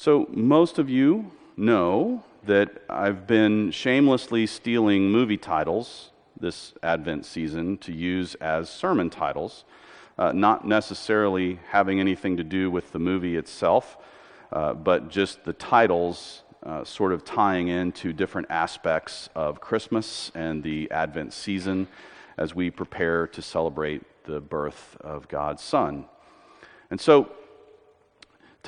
So, 0.00 0.28
most 0.30 0.78
of 0.78 0.88
you 0.88 1.32
know 1.56 2.22
that 2.44 2.82
I've 2.88 3.26
been 3.26 3.72
shamelessly 3.72 4.46
stealing 4.46 5.10
movie 5.10 5.36
titles 5.36 6.12
this 6.38 6.72
Advent 6.84 7.26
season 7.26 7.78
to 7.78 7.92
use 7.92 8.36
as 8.36 8.70
sermon 8.70 9.10
titles, 9.10 9.64
uh, 10.16 10.30
not 10.30 10.64
necessarily 10.64 11.58
having 11.70 11.98
anything 11.98 12.36
to 12.36 12.44
do 12.44 12.70
with 12.70 12.92
the 12.92 13.00
movie 13.00 13.34
itself, 13.34 13.96
uh, 14.52 14.72
but 14.72 15.08
just 15.08 15.42
the 15.42 15.52
titles 15.52 16.42
uh, 16.62 16.84
sort 16.84 17.12
of 17.12 17.24
tying 17.24 17.66
into 17.66 18.12
different 18.12 18.46
aspects 18.50 19.28
of 19.34 19.60
Christmas 19.60 20.30
and 20.32 20.62
the 20.62 20.88
Advent 20.92 21.32
season 21.32 21.88
as 22.36 22.54
we 22.54 22.70
prepare 22.70 23.26
to 23.26 23.42
celebrate 23.42 24.02
the 24.26 24.40
birth 24.40 24.96
of 25.00 25.26
God's 25.26 25.64
Son. 25.64 26.04
And 26.88 27.00
so, 27.00 27.32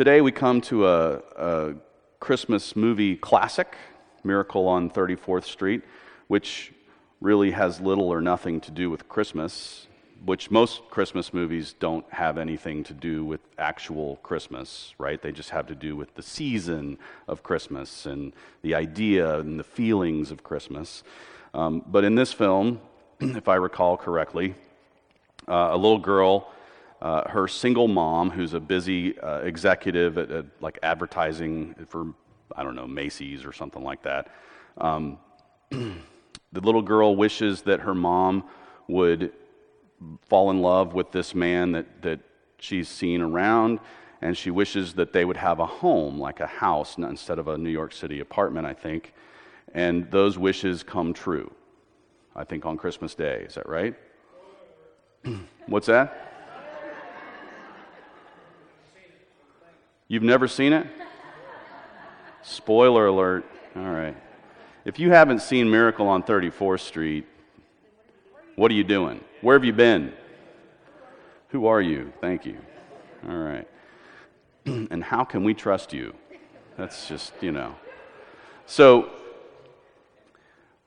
Today 0.00 0.22
we 0.22 0.32
come 0.32 0.62
to 0.62 0.86
a, 0.86 1.20
a, 1.36 1.74
Christmas 2.20 2.74
movie 2.74 3.16
classic, 3.16 3.76
Miracle 4.24 4.66
on 4.66 4.88
34th 4.88 5.44
Street, 5.44 5.82
which 6.26 6.72
really 7.20 7.50
has 7.50 7.82
little 7.82 8.08
or 8.08 8.22
nothing 8.22 8.62
to 8.62 8.70
do 8.70 8.88
with 8.88 9.10
Christmas, 9.10 9.88
which 10.24 10.50
most 10.50 10.88
Christmas 10.88 11.34
movies 11.34 11.74
don't 11.78 12.10
have 12.14 12.38
anything 12.38 12.82
to 12.84 12.94
do 12.94 13.26
with 13.26 13.42
actual 13.58 14.16
Christmas, 14.22 14.94
right? 14.96 15.20
They 15.20 15.32
just 15.32 15.50
have 15.50 15.66
to 15.66 15.74
do 15.74 15.96
with 15.96 16.14
the 16.14 16.22
season 16.22 16.96
of 17.28 17.42
Christmas 17.42 18.06
and 18.06 18.32
the 18.62 18.74
idea 18.74 19.38
and 19.38 19.60
the 19.60 19.64
feelings 19.64 20.30
of 20.30 20.42
Christmas. 20.42 21.04
Um, 21.52 21.84
but 21.86 22.04
in 22.04 22.14
this 22.14 22.32
film, 22.32 22.80
if 23.20 23.48
I 23.48 23.56
recall 23.56 23.98
correctly, 23.98 24.54
uh, 25.46 25.68
a 25.72 25.76
little 25.76 25.98
girl 25.98 26.54
uh, 27.00 27.28
her 27.30 27.48
single 27.48 27.88
mom, 27.88 28.30
who's 28.30 28.52
a 28.54 28.60
busy 28.60 29.18
uh, 29.20 29.38
executive 29.38 30.18
at, 30.18 30.30
at, 30.30 30.46
like 30.60 30.78
advertising 30.82 31.74
for, 31.86 32.12
I 32.54 32.62
don't 32.62 32.74
know, 32.74 32.86
Macy's 32.86 33.44
or 33.44 33.52
something 33.52 33.82
like 33.82 34.02
that. 34.02 34.28
Um, 34.76 35.18
the 35.70 36.60
little 36.60 36.82
girl 36.82 37.16
wishes 37.16 37.62
that 37.62 37.80
her 37.80 37.94
mom 37.94 38.44
would 38.86 39.32
fall 40.28 40.50
in 40.50 40.60
love 40.60 40.92
with 40.94 41.10
this 41.12 41.34
man 41.34 41.72
that, 41.72 42.02
that 42.02 42.20
she's 42.58 42.88
seen 42.88 43.22
around, 43.22 43.80
and 44.20 44.36
she 44.36 44.50
wishes 44.50 44.94
that 44.94 45.12
they 45.12 45.24
would 45.24 45.36
have 45.38 45.58
a 45.58 45.66
home, 45.66 46.18
like 46.18 46.40
a 46.40 46.46
house, 46.46 46.98
instead 46.98 47.38
of 47.38 47.48
a 47.48 47.56
New 47.56 47.70
York 47.70 47.92
City 47.92 48.20
apartment, 48.20 48.66
I 48.66 48.74
think. 48.74 49.14
And 49.72 50.10
those 50.10 50.36
wishes 50.36 50.82
come 50.82 51.14
true, 51.14 51.50
I 52.36 52.44
think, 52.44 52.66
on 52.66 52.76
Christmas 52.76 53.14
Day. 53.14 53.44
Is 53.46 53.54
that 53.54 53.68
right? 53.68 53.94
What's 55.66 55.86
that? 55.86 56.29
You've 60.10 60.24
never 60.24 60.48
seen 60.48 60.72
it? 60.72 60.88
Spoiler 62.42 63.06
alert. 63.06 63.44
All 63.76 63.84
right. 63.84 64.16
If 64.84 64.98
you 64.98 65.12
haven't 65.12 65.40
seen 65.40 65.70
Miracle 65.70 66.08
on 66.08 66.24
34th 66.24 66.80
Street, 66.80 67.28
what 68.56 68.72
are 68.72 68.74
you 68.74 68.82
doing? 68.82 69.20
Where 69.40 69.54
have 69.54 69.64
you 69.64 69.72
been? 69.72 70.12
Who 71.50 71.66
are 71.66 71.80
you? 71.80 72.12
Thank 72.20 72.44
you. 72.44 72.58
All 73.28 73.36
right. 73.36 73.68
and 74.66 75.04
how 75.04 75.22
can 75.22 75.44
we 75.44 75.54
trust 75.54 75.92
you? 75.92 76.12
That's 76.76 77.06
just, 77.06 77.32
you 77.40 77.52
know. 77.52 77.76
So, 78.66 79.10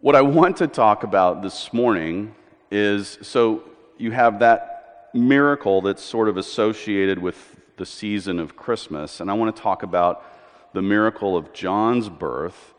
what 0.02 0.18
I 0.18 0.22
want 0.22 0.58
to 0.58 0.68
talk 0.68 1.06
about 1.06 1.42
this 1.42 1.72
morning 1.72 2.36
is 2.70 3.20
so 3.22 3.64
you 3.98 4.12
have 4.12 4.40
that 4.40 5.12
miracle 5.14 5.80
that's 5.82 6.04
sort 6.04 6.28
of 6.28 6.36
associated 6.36 7.20
with 7.20 7.62
the 7.78 7.86
season 7.86 8.40
of 8.40 8.56
Christmas, 8.56 9.20
and 9.20 9.30
I 9.32 9.34
want 9.34 9.56
to 9.56 9.62
talk 9.62 9.84
about 9.84 10.24
the 10.74 10.82
miracle 10.82 11.36
of 11.36 11.54
John's 11.54 12.10
birth, 12.10 12.74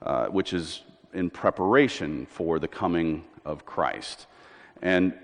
uh, 0.00 0.26
which 0.26 0.52
is 0.52 0.82
in 1.12 1.30
preparation 1.30 2.26
for 2.26 2.58
the 2.58 2.68
coming 2.68 3.24
of 3.44 3.64
Christ. 3.64 4.26
And 4.80 5.14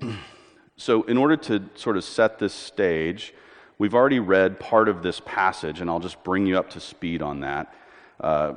so, 0.76 1.02
in 1.02 1.18
order 1.18 1.36
to 1.36 1.68
sort 1.74 1.96
of 1.96 2.04
set 2.04 2.38
this 2.38 2.54
stage, 2.54 3.34
we've 3.78 3.94
already 3.94 4.20
read 4.20 4.58
part 4.58 4.88
of 4.88 5.02
this 5.02 5.20
passage, 5.24 5.80
and 5.80 5.90
I'll 5.90 6.00
just 6.00 6.22
bring 6.22 6.46
you 6.46 6.58
up 6.58 6.70
to 6.70 6.80
speed 6.80 7.20
on 7.20 7.40
that. 7.40 7.74
Uh, 8.20 8.54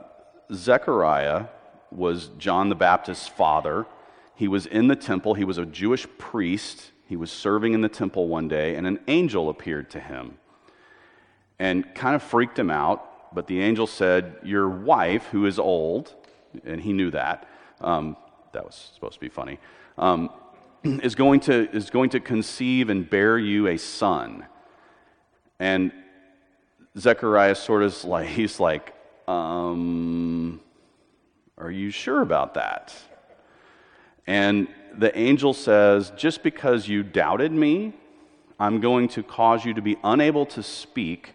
Zechariah 0.54 1.46
was 1.92 2.30
John 2.38 2.70
the 2.70 2.76
Baptist's 2.76 3.28
father. 3.28 3.86
He 4.36 4.48
was 4.48 4.66
in 4.66 4.88
the 4.88 4.96
temple, 4.96 5.34
he 5.34 5.46
was 5.46 5.58
a 5.58 5.66
Jewish 5.66 6.06
priest 6.18 6.92
he 7.08 7.16
was 7.16 7.32
serving 7.32 7.74
in 7.74 7.82
the 7.82 7.90
temple 7.90 8.28
one 8.28 8.48
day, 8.48 8.76
and 8.76 8.88
an 8.88 9.00
angel 9.08 9.50
appeared 9.50 9.90
to 9.92 10.00
him 10.00 10.38
and 11.60 11.94
kind 11.96 12.16
of 12.16 12.24
freaked 12.24 12.58
him 12.58 12.72
out. 12.72 13.34
But 13.34 13.48
the 13.48 13.62
angel 13.62 13.88
said, 13.88 14.38
Your 14.44 14.68
wife, 14.68 15.26
who 15.28 15.46
is 15.46 15.60
old, 15.60 16.14
and 16.64 16.82
he 16.82 16.94
knew 16.94 17.12
that, 17.12 17.48
um, 17.82 18.18
that 18.54 18.66
was 18.66 18.92
supposed 18.94 19.16
to 19.16 19.20
be 19.20 19.30
funny, 19.30 19.60
um, 19.98 20.30
is, 20.84 21.16
going 21.16 21.42
to, 21.42 21.70
is 21.76 21.90
going 21.90 22.10
to 22.12 22.20
conceive 22.20 22.90
and 22.90 23.10
bear 23.10 23.38
you 23.38 23.68
a 23.68 23.78
son. 23.78 24.46
And 25.60 25.92
Zechariah 26.98 27.56
sort 27.56 27.84
of 27.84 28.04
like, 28.04 28.28
he's 28.30 28.60
like, 28.60 28.96
um, 29.28 30.60
Are 31.58 31.72
you 31.72 31.92
sure 31.92 32.22
about 32.22 32.56
that? 32.56 32.96
And 34.28 34.68
the 34.98 35.18
angel 35.18 35.54
says, 35.54 36.12
Just 36.16 36.44
because 36.44 36.88
you 36.88 37.04
doubted 37.04 37.52
me, 37.52 37.94
I'm 38.60 38.80
going 38.80 39.08
to 39.10 39.24
cause 39.24 39.66
you 39.66 39.74
to 39.74 39.82
be 39.82 39.98
unable 40.04 40.46
to 40.48 40.64
speak 40.64 41.34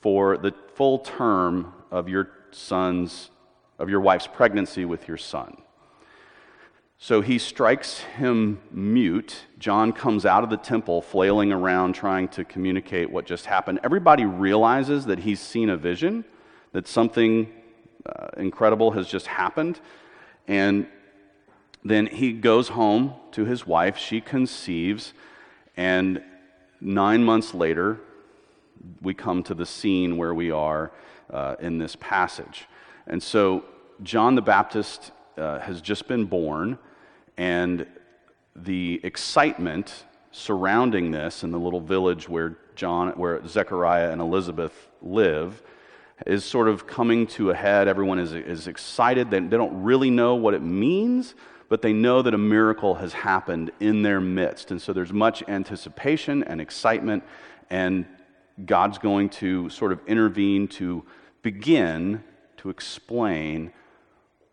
for 0.00 0.36
the 0.36 0.52
full 0.74 0.98
term 0.98 1.72
of 1.90 2.08
your 2.08 2.30
son's, 2.50 3.30
of 3.78 3.88
your 3.88 4.00
wife's 4.00 4.26
pregnancy 4.26 4.84
with 4.84 5.08
your 5.08 5.16
son. 5.16 5.56
So 7.00 7.20
he 7.20 7.38
strikes 7.38 8.00
him 8.00 8.60
mute. 8.72 9.44
John 9.60 9.92
comes 9.92 10.26
out 10.26 10.42
of 10.42 10.50
the 10.50 10.56
temple 10.56 11.00
flailing 11.00 11.52
around 11.52 11.92
trying 11.92 12.26
to 12.28 12.44
communicate 12.44 13.08
what 13.08 13.24
just 13.24 13.46
happened. 13.46 13.78
Everybody 13.84 14.24
realizes 14.24 15.04
that 15.06 15.20
he's 15.20 15.38
seen 15.38 15.70
a 15.70 15.76
vision, 15.76 16.24
that 16.72 16.88
something 16.88 17.52
uh, 18.04 18.28
incredible 18.36 18.90
has 18.90 19.06
just 19.06 19.28
happened. 19.28 19.78
And 20.48 20.88
then 21.90 22.06
he 22.06 22.32
goes 22.32 22.68
home 22.68 23.14
to 23.32 23.44
his 23.44 23.66
wife. 23.66 23.96
She 23.96 24.20
conceives. 24.20 25.12
And 25.76 26.22
nine 26.80 27.24
months 27.24 27.54
later, 27.54 28.00
we 29.02 29.14
come 29.14 29.42
to 29.44 29.54
the 29.54 29.66
scene 29.66 30.16
where 30.16 30.34
we 30.34 30.50
are 30.50 30.92
uh, 31.30 31.56
in 31.60 31.78
this 31.78 31.96
passage. 31.96 32.66
And 33.06 33.22
so, 33.22 33.64
John 34.02 34.34
the 34.34 34.42
Baptist 34.42 35.12
uh, 35.36 35.58
has 35.60 35.80
just 35.80 36.06
been 36.06 36.24
born, 36.24 36.78
and 37.36 37.86
the 38.54 39.00
excitement 39.02 40.04
surrounding 40.30 41.10
this 41.10 41.42
in 41.42 41.50
the 41.50 41.58
little 41.58 41.80
village 41.80 42.28
where 42.28 42.58
John, 42.74 43.10
where 43.10 43.44
Zechariah 43.46 44.12
and 44.12 44.20
Elizabeth 44.20 44.88
live, 45.02 45.62
is 46.26 46.44
sort 46.44 46.68
of 46.68 46.86
coming 46.86 47.26
to 47.28 47.50
a 47.50 47.54
head. 47.54 47.88
Everyone 47.88 48.18
is, 48.18 48.32
is 48.32 48.66
excited. 48.66 49.30
They, 49.30 49.40
they 49.40 49.56
don't 49.56 49.82
really 49.82 50.10
know 50.10 50.34
what 50.34 50.54
it 50.54 50.62
means, 50.62 51.34
but 51.68 51.82
they 51.82 51.92
know 51.92 52.22
that 52.22 52.34
a 52.34 52.38
miracle 52.38 52.94
has 52.96 53.12
happened 53.12 53.70
in 53.80 54.02
their 54.02 54.20
midst. 54.20 54.70
And 54.70 54.80
so 54.80 54.92
there's 54.92 55.12
much 55.12 55.42
anticipation 55.48 56.42
and 56.44 56.60
excitement, 56.60 57.24
and 57.70 58.06
God's 58.64 58.98
going 58.98 59.28
to 59.30 59.68
sort 59.68 59.92
of 59.92 60.00
intervene 60.06 60.66
to 60.68 61.04
begin 61.42 62.24
to 62.58 62.70
explain 62.70 63.72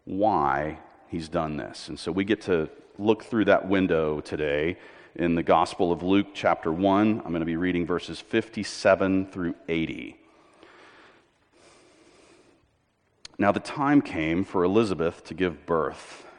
why 0.03 0.79
he's 1.07 1.29
done 1.29 1.57
this. 1.57 1.87
And 1.87 1.97
so 1.99 2.11
we 2.11 2.23
get 2.23 2.41
to 2.41 2.69
look 2.97 3.23
through 3.23 3.45
that 3.45 3.67
window 3.67 4.21
today 4.21 4.77
in 5.15 5.35
the 5.35 5.43
Gospel 5.43 5.91
of 5.91 6.03
Luke, 6.03 6.27
chapter 6.33 6.71
1. 6.71 7.21
I'm 7.23 7.31
going 7.31 7.39
to 7.39 7.45
be 7.45 7.55
reading 7.55 7.85
verses 7.85 8.19
57 8.19 9.27
through 9.27 9.55
80. 9.67 10.17
Now, 13.37 13.51
the 13.51 13.59
time 13.59 14.01
came 14.01 14.45
for 14.45 14.63
Elizabeth 14.63 15.23
to 15.25 15.33
give 15.33 15.65
birth 15.65 16.25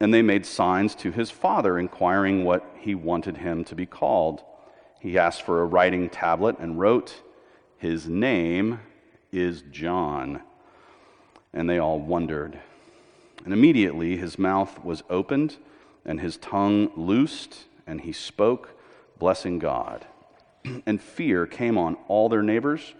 And 0.00 0.14
they 0.14 0.22
made 0.22 0.46
signs 0.46 0.94
to 0.96 1.12
his 1.12 1.30
father, 1.30 1.78
inquiring 1.78 2.44
what 2.44 2.64
he 2.78 2.94
wanted 2.94 3.36
him 3.36 3.64
to 3.64 3.74
be 3.74 3.84
called. 3.84 4.42
He 4.98 5.18
asked 5.18 5.42
for 5.42 5.60
a 5.60 5.66
writing 5.66 6.08
tablet 6.08 6.58
and 6.58 6.78
wrote, 6.78 7.22
His 7.76 8.08
name 8.08 8.80
is 9.30 9.62
John. 9.70 10.42
and 11.52 11.68
they 11.68 11.78
all 11.78 11.98
wondered. 11.98 12.60
And 13.44 13.52
immediately 13.52 14.16
his 14.16 14.38
mouth 14.38 14.84
was 14.84 15.02
opened, 15.10 15.56
and 16.04 16.20
his 16.20 16.36
tongue 16.36 16.90
loosed, 16.96 17.64
and 17.86 18.02
he 18.02 18.12
spoke, 18.12 18.78
blessing 19.18 19.58
God. 19.58 20.06
and 20.86 21.00
fear 21.00 21.46
came 21.46 21.76
on 21.76 21.96
all 22.06 22.28
their 22.28 22.42
neighbors, 22.42 22.94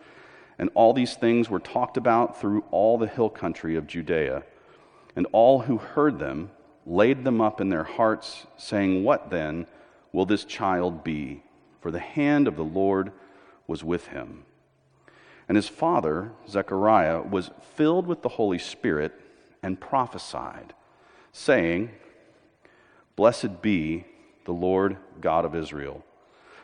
and 0.58 0.68
all 0.74 0.92
these 0.92 1.14
things 1.14 1.48
were 1.48 1.60
talked 1.60 1.96
about 1.96 2.40
through 2.40 2.64
all 2.70 2.98
the 2.98 3.06
hill 3.06 3.30
country 3.30 3.76
of 3.76 3.86
Judea. 3.86 4.42
And 5.16 5.26
all 5.32 5.60
who 5.60 5.78
heard 5.78 6.18
them 6.18 6.50
laid 6.90 7.22
them 7.22 7.40
up 7.40 7.60
in 7.60 7.68
their 7.68 7.84
hearts, 7.84 8.46
saying, 8.56 9.04
What 9.04 9.30
then 9.30 9.66
will 10.12 10.26
this 10.26 10.44
child 10.44 11.04
be? 11.04 11.42
For 11.80 11.92
the 11.92 12.00
hand 12.00 12.48
of 12.48 12.56
the 12.56 12.64
Lord 12.64 13.12
was 13.68 13.84
with 13.84 14.08
him. 14.08 14.44
And 15.48 15.56
his 15.56 15.68
father, 15.68 16.32
Zechariah, 16.48 17.22
was 17.22 17.52
filled 17.74 18.06
with 18.06 18.22
the 18.22 18.28
Holy 18.28 18.58
Spirit 18.58 19.12
and 19.62 19.80
prophesied, 19.80 20.74
saying, 21.32 21.90
Blessed 23.14 23.62
be 23.62 24.04
the 24.44 24.52
Lord 24.52 24.96
God 25.20 25.44
of 25.44 25.54
Israel, 25.54 26.04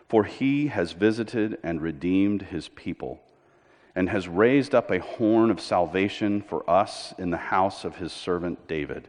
for 0.09 0.25
he 0.25 0.67
has 0.69 0.91
visited 0.93 1.59
and 1.63 1.81
redeemed 1.81 2.43
his 2.43 2.69
people, 2.69 3.21
and 3.95 4.09
has 4.09 4.27
raised 4.27 4.75
up 4.75 4.91
a 4.91 4.99
horn 5.01 5.53
of 5.53 5.61
salvation 5.61 6.43
for 6.43 6.69
us 6.69 7.15
in 7.17 7.31
the 7.31 7.37
house 7.37 7.85
of 7.85 7.97
his 7.97 8.13
servant 8.13 8.67
David, 8.67 9.09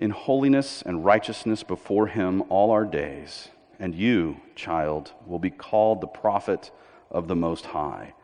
In 0.00 0.10
holiness 0.10 0.80
and 0.80 1.04
righteousness 1.04 1.64
before 1.64 2.06
him 2.06 2.44
all 2.50 2.70
our 2.70 2.84
days, 2.84 3.48
and 3.80 3.96
you, 3.96 4.40
child, 4.54 5.12
will 5.26 5.40
be 5.40 5.50
called 5.50 6.00
the 6.00 6.06
prophet 6.06 6.70
of 7.10 7.26
the 7.26 7.34
Most 7.34 7.66
High. 7.66 8.14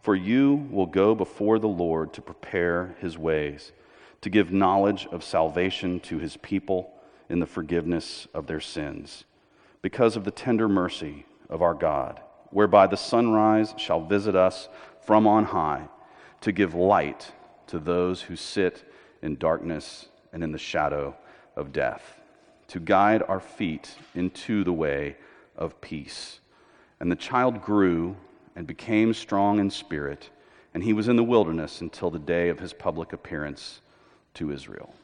For 0.00 0.14
you 0.14 0.68
will 0.70 0.86
go 0.86 1.12
before 1.12 1.58
the 1.58 1.66
Lord 1.66 2.12
to 2.12 2.22
prepare 2.22 2.94
his 3.00 3.18
ways, 3.18 3.72
to 4.20 4.30
give 4.30 4.52
knowledge 4.52 5.08
of 5.10 5.24
salvation 5.24 5.98
to 6.00 6.18
his 6.18 6.36
people 6.36 6.92
in 7.28 7.40
the 7.40 7.46
forgiveness 7.46 8.28
of 8.32 8.46
their 8.46 8.60
sins, 8.60 9.24
because 9.82 10.14
of 10.14 10.22
the 10.22 10.30
tender 10.30 10.68
mercy 10.68 11.26
of 11.50 11.62
our 11.62 11.74
God, 11.74 12.20
whereby 12.50 12.86
the 12.86 12.96
sunrise 12.96 13.74
shall 13.76 14.04
visit 14.04 14.36
us 14.36 14.68
from 15.04 15.26
on 15.26 15.46
high, 15.46 15.88
to 16.42 16.52
give 16.52 16.76
light 16.76 17.32
to 17.66 17.80
those 17.80 18.22
who 18.22 18.36
sit 18.36 18.88
in 19.20 19.34
darkness 19.34 20.06
and 20.32 20.44
in 20.44 20.52
the 20.52 20.58
shadow 20.58 21.16
of 21.56 21.72
death, 21.72 22.20
to 22.68 22.80
guide 22.80 23.22
our 23.28 23.40
feet 23.40 23.96
into 24.14 24.64
the 24.64 24.72
way 24.72 25.16
of 25.56 25.80
peace. 25.80 26.40
And 27.00 27.10
the 27.10 27.16
child 27.16 27.62
grew 27.62 28.16
and 28.56 28.66
became 28.66 29.14
strong 29.14 29.58
in 29.58 29.70
spirit, 29.70 30.30
and 30.72 30.82
he 30.82 30.92
was 30.92 31.08
in 31.08 31.16
the 31.16 31.24
wilderness 31.24 31.80
until 31.80 32.10
the 32.10 32.18
day 32.18 32.48
of 32.48 32.58
his 32.58 32.72
public 32.72 33.12
appearance 33.12 33.80
to 34.34 34.50
Israel. 34.50 34.94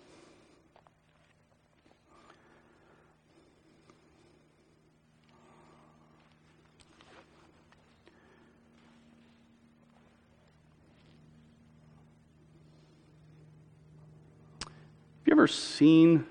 Have 14.60 15.26
you 15.26 15.32
ever 15.32 15.46
seen 15.46 16.26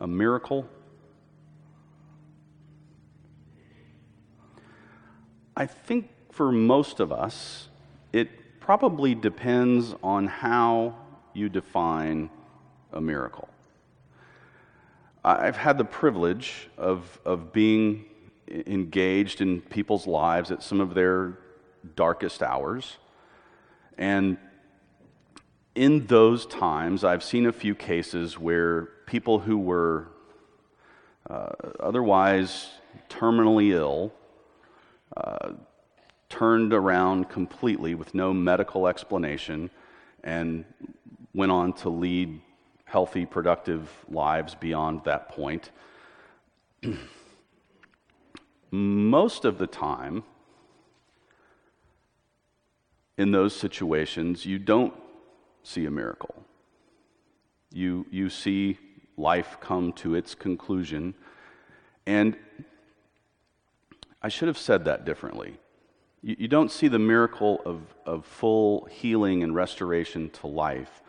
a 0.00 0.06
miracle? 0.06 0.66
I 5.56 5.66
think 5.66 6.08
for 6.32 6.50
most 6.50 7.00
of 7.00 7.12
us, 7.12 7.68
it 8.12 8.60
probably 8.60 9.14
depends 9.14 9.94
on 10.02 10.26
how 10.26 10.96
you 11.34 11.48
define 11.48 12.30
a 12.92 13.00
miracle. 13.00 13.48
I've 15.22 15.56
had 15.56 15.76
the 15.76 15.84
privilege 15.84 16.70
of, 16.78 17.20
of 17.26 17.52
being 17.52 18.06
engaged 18.48 19.42
in 19.42 19.60
people's 19.60 20.06
lives 20.06 20.50
at 20.50 20.62
some 20.62 20.80
of 20.80 20.94
their 20.94 21.38
darkest 21.94 22.42
hours. 22.42 22.96
And 23.98 24.38
in 25.80 26.06
those 26.08 26.44
times, 26.44 27.04
I've 27.04 27.24
seen 27.24 27.46
a 27.46 27.52
few 27.52 27.74
cases 27.74 28.38
where 28.38 28.82
people 29.06 29.38
who 29.38 29.56
were 29.56 30.08
uh, 31.30 31.52
otherwise 31.80 32.68
terminally 33.08 33.70
ill 33.70 34.12
uh, 35.16 35.52
turned 36.28 36.74
around 36.74 37.30
completely 37.30 37.94
with 37.94 38.14
no 38.14 38.34
medical 38.34 38.86
explanation 38.86 39.70
and 40.22 40.66
went 41.32 41.50
on 41.50 41.72
to 41.72 41.88
lead 41.88 42.42
healthy, 42.84 43.24
productive 43.24 43.88
lives 44.10 44.54
beyond 44.54 45.02
that 45.04 45.30
point. 45.30 45.70
Most 48.70 49.46
of 49.46 49.56
the 49.56 49.66
time, 49.66 50.24
in 53.16 53.30
those 53.30 53.56
situations, 53.56 54.44
you 54.44 54.58
don't 54.58 54.92
see 55.62 55.86
a 55.86 55.90
miracle. 55.90 56.34
You, 57.72 58.06
you 58.10 58.30
see 58.30 58.78
life 59.16 59.58
come 59.60 59.92
to 59.94 60.14
its 60.14 60.34
conclusion. 60.34 61.14
And 62.06 62.36
I 64.22 64.28
should 64.28 64.48
have 64.48 64.58
said 64.58 64.84
that 64.86 65.04
differently. 65.04 65.58
You, 66.22 66.36
you 66.40 66.48
don't 66.48 66.70
see 66.70 66.88
the 66.88 66.98
miracle 66.98 67.60
of, 67.64 67.82
of 68.04 68.24
full 68.24 68.86
healing 68.86 69.42
and 69.42 69.54
restoration 69.54 70.30
to 70.30 70.46
life. 70.46 71.02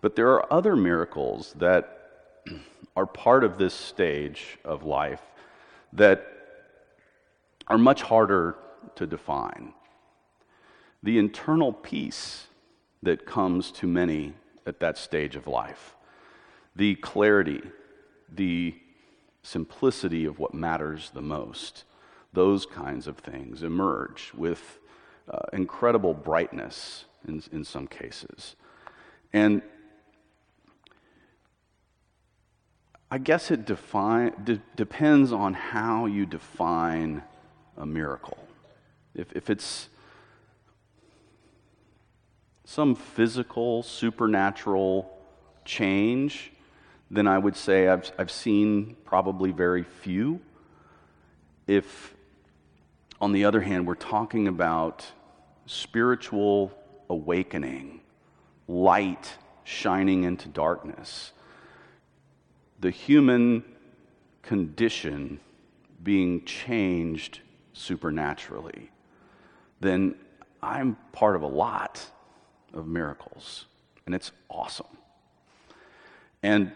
But 0.00 0.16
there 0.16 0.28
are 0.32 0.52
other 0.52 0.76
miracles 0.76 1.54
that 1.58 2.42
are 2.96 3.06
part 3.06 3.44
of 3.44 3.58
this 3.58 3.74
stage 3.74 4.58
of 4.64 4.84
life 4.84 5.22
that 5.92 6.26
are 7.66 7.78
much 7.78 8.02
harder 8.02 8.56
to 8.96 9.06
define. 9.06 9.72
The 11.02 11.18
internal 11.18 11.72
peace 11.72 12.46
that 13.04 13.26
comes 13.26 13.70
to 13.72 13.86
many 13.86 14.34
at 14.66 14.80
that 14.80 14.98
stage 14.98 15.36
of 15.36 15.46
life, 15.46 15.94
the 16.74 16.94
clarity, 16.96 17.62
the 18.32 18.74
simplicity 19.42 20.24
of 20.24 20.38
what 20.38 20.54
matters 20.54 21.10
the 21.10 21.22
most 21.22 21.84
those 22.34 22.66
kinds 22.66 23.06
of 23.06 23.16
things 23.18 23.62
emerge 23.62 24.32
with 24.34 24.78
uh, 25.30 25.38
incredible 25.52 26.12
brightness 26.12 27.04
in, 27.26 27.42
in 27.52 27.64
some 27.64 27.86
cases. 27.86 28.56
And 29.32 29.62
I 33.10 33.18
guess 33.18 33.50
it 33.50 33.64
define, 33.64 34.34
de- 34.42 34.60
depends 34.76 35.32
on 35.32 35.54
how 35.54 36.06
you 36.06 36.26
define 36.26 37.22
a 37.76 37.86
miracle. 37.86 38.38
If, 39.14 39.32
if 39.32 39.48
it's 39.48 39.88
some 42.64 42.94
physical, 42.94 43.82
supernatural 43.82 45.10
change, 45.64 46.52
then 47.10 47.26
I 47.26 47.38
would 47.38 47.56
say 47.56 47.88
I've, 47.88 48.10
I've 48.18 48.30
seen 48.30 48.96
probably 49.04 49.52
very 49.52 49.82
few. 49.82 50.40
If 51.66 52.14
on 53.20 53.32
the 53.32 53.44
other 53.44 53.60
hand, 53.60 53.86
we're 53.86 53.94
talking 53.94 54.48
about 54.48 55.06
spiritual 55.66 56.72
awakening, 57.08 58.00
light 58.68 59.38
shining 59.64 60.24
into 60.24 60.48
darkness, 60.48 61.32
the 62.80 62.90
human 62.90 63.64
condition 64.42 65.40
being 66.02 66.44
changed 66.44 67.40
supernaturally, 67.72 68.90
then 69.80 70.14
I'm 70.62 70.96
part 71.12 71.36
of 71.36 71.42
a 71.42 71.46
lot 71.46 72.06
of 72.74 72.86
miracles, 72.86 73.64
and 74.04 74.14
it's 74.14 74.32
awesome. 74.50 74.86
And 76.42 76.72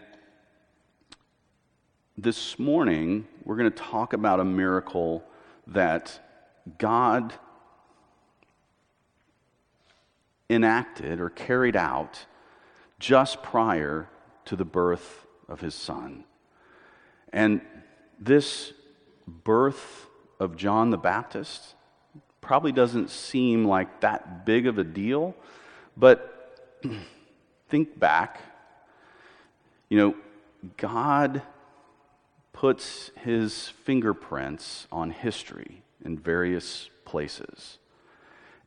this 2.17 2.57
morning, 2.57 3.27
we're 3.43 3.55
going 3.55 3.71
to 3.71 3.77
talk 3.77 4.13
about 4.13 4.39
a 4.39 4.45
miracle 4.45 5.23
that 5.67 6.19
God 6.77 7.33
enacted 10.49 11.19
or 11.19 11.29
carried 11.29 11.75
out 11.75 12.25
just 12.99 13.43
prior 13.43 14.09
to 14.45 14.55
the 14.55 14.65
birth 14.65 15.25
of 15.47 15.61
his 15.61 15.75
son. 15.75 16.23
And 17.31 17.61
this 18.19 18.73
birth 19.27 20.07
of 20.39 20.57
John 20.57 20.89
the 20.89 20.97
Baptist 20.97 21.75
probably 22.41 22.71
doesn't 22.71 23.09
seem 23.09 23.65
like 23.65 24.01
that 24.01 24.45
big 24.45 24.65
of 24.65 24.77
a 24.77 24.83
deal, 24.83 25.35
but 25.99 26.79
think 27.69 27.99
back. 27.99 28.41
You 29.89 29.97
know, 29.97 30.15
God 30.77 31.41
puts 32.53 33.11
his 33.23 33.69
fingerprints 33.69 34.87
on 34.91 35.11
history 35.11 35.83
in 36.03 36.17
various 36.17 36.89
places. 37.05 37.77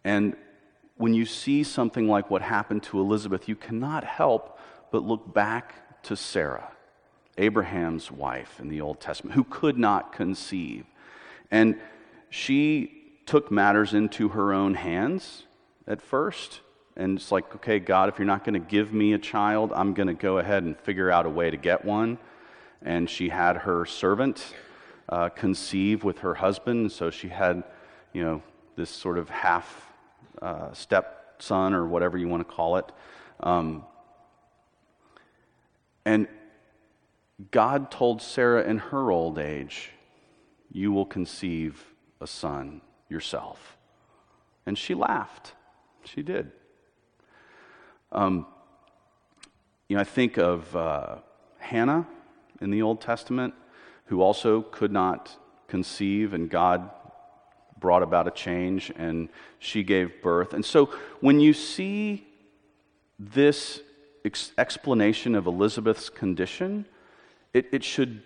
And 0.04 0.36
when 0.96 1.14
you 1.14 1.24
see 1.24 1.62
something 1.62 2.06
like 2.06 2.30
what 2.30 2.42
happened 2.42 2.82
to 2.84 3.00
Elizabeth, 3.00 3.48
you 3.48 3.56
cannot 3.56 4.04
help 4.04 4.58
but 4.90 5.02
look 5.02 5.32
back 5.32 6.02
to 6.04 6.16
Sarah, 6.16 6.70
Abraham's 7.38 8.10
wife 8.10 8.60
in 8.60 8.68
the 8.68 8.80
Old 8.80 9.00
Testament, 9.00 9.34
who 9.34 9.44
could 9.44 9.78
not 9.78 10.12
conceive. 10.12 10.84
And 11.50 11.78
she 12.28 13.02
took 13.24 13.50
matters 13.50 13.94
into 13.94 14.30
her 14.30 14.52
own 14.52 14.74
hands 14.74 15.44
at 15.86 16.02
first. 16.02 16.60
And 16.96 17.18
it's 17.18 17.32
like, 17.32 17.54
okay, 17.56 17.78
God, 17.78 18.08
if 18.08 18.18
you're 18.18 18.26
not 18.26 18.44
going 18.44 18.54
to 18.54 18.61
give 18.61 18.92
me 18.92 19.14
a 19.14 19.18
child, 19.18 19.72
I'm 19.75 19.94
going 19.94 20.08
to 20.08 20.14
go 20.14 20.38
ahead 20.38 20.62
and 20.62 20.78
figure 20.78 21.11
out 21.11 21.25
a 21.25 21.30
way 21.30 21.50
to 21.50 21.56
get 21.56 21.84
one. 21.84 22.18
And 22.82 23.08
she 23.08 23.28
had 23.30 23.58
her 23.58 23.87
servant 23.87 24.54
uh, 25.08 25.30
conceive 25.30 26.04
with 26.04 26.18
her 26.18 26.34
husband. 26.34 26.92
So 26.92 27.11
she 27.11 27.28
had, 27.28 27.64
you 28.12 28.22
know, 28.22 28.42
this 28.76 28.90
sort 28.90 29.16
of 29.16 29.30
half 29.30 29.92
uh, 30.42 30.72
stepson 30.72 31.72
or 31.72 31.87
whatever 31.87 32.18
you 32.18 32.28
want 32.28 32.46
to 32.46 32.54
call 32.54 32.76
it. 32.76 32.92
Um, 33.40 33.84
and 36.04 36.28
God 37.50 37.90
told 37.90 38.20
Sarah 38.20 38.64
in 38.64 38.78
her 38.78 39.11
old 39.11 39.38
age, 39.38 39.90
You 40.70 40.92
will 40.92 41.06
conceive 41.06 41.84
a 42.20 42.26
son 42.26 42.82
yourself. 43.08 43.76
And 44.66 44.76
she 44.76 44.94
laughed. 44.94 45.54
She 46.04 46.22
did. 46.22 46.52
Um, 48.12 48.47
you 49.88 49.97
know, 49.97 50.02
I 50.02 50.04
think 50.04 50.37
of 50.37 50.76
uh, 50.76 51.16
Hannah 51.59 52.07
in 52.61 52.71
the 52.71 52.83
Old 52.83 53.00
Testament, 53.00 53.54
who 54.07 54.21
also 54.21 54.62
could 54.62 54.92
not 54.92 55.37
conceive, 55.66 56.35
and 56.35 56.50
God 56.50 56.90
brought 57.78 58.02
about 58.02 58.28
a 58.28 58.31
change, 58.31 58.92
and 58.97 59.31
she 59.59 59.83
gave 59.83 60.23
birth. 60.23 60.52
And 60.52 60.64
so 60.64 60.87
when 61.21 61.40
you 61.40 61.54
see 61.54 62.26
this 63.19 63.81
ex- 64.25 64.52
explanation 64.59 65.35
of 65.35 65.47
Elizabeth's 65.47 66.11
condition, 66.11 66.85
it, 67.54 67.66
it 67.73 67.83
should 67.83 68.23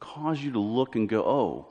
cause 0.00 0.42
you 0.42 0.50
to 0.52 0.58
look 0.58 0.96
and 0.96 1.08
go, 1.08 1.22
oh, 1.24 1.68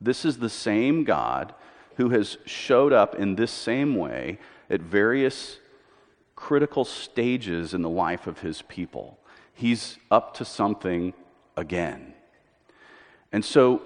this 0.00 0.24
is 0.24 0.38
the 0.38 0.50
same 0.50 1.04
God 1.04 1.54
who 1.96 2.10
has 2.10 2.36
showed 2.46 2.92
up 2.92 3.14
in 3.14 3.36
this 3.36 3.52
same 3.52 3.94
way 3.94 4.38
at 4.68 4.80
various 4.80 5.58
critical 6.42 6.84
stages 6.84 7.72
in 7.72 7.82
the 7.82 7.88
life 7.88 8.26
of 8.26 8.40
his 8.40 8.62
people. 8.62 9.16
He's 9.54 9.96
up 10.10 10.34
to 10.34 10.44
something 10.44 11.14
again. 11.56 12.14
And 13.30 13.44
so 13.44 13.82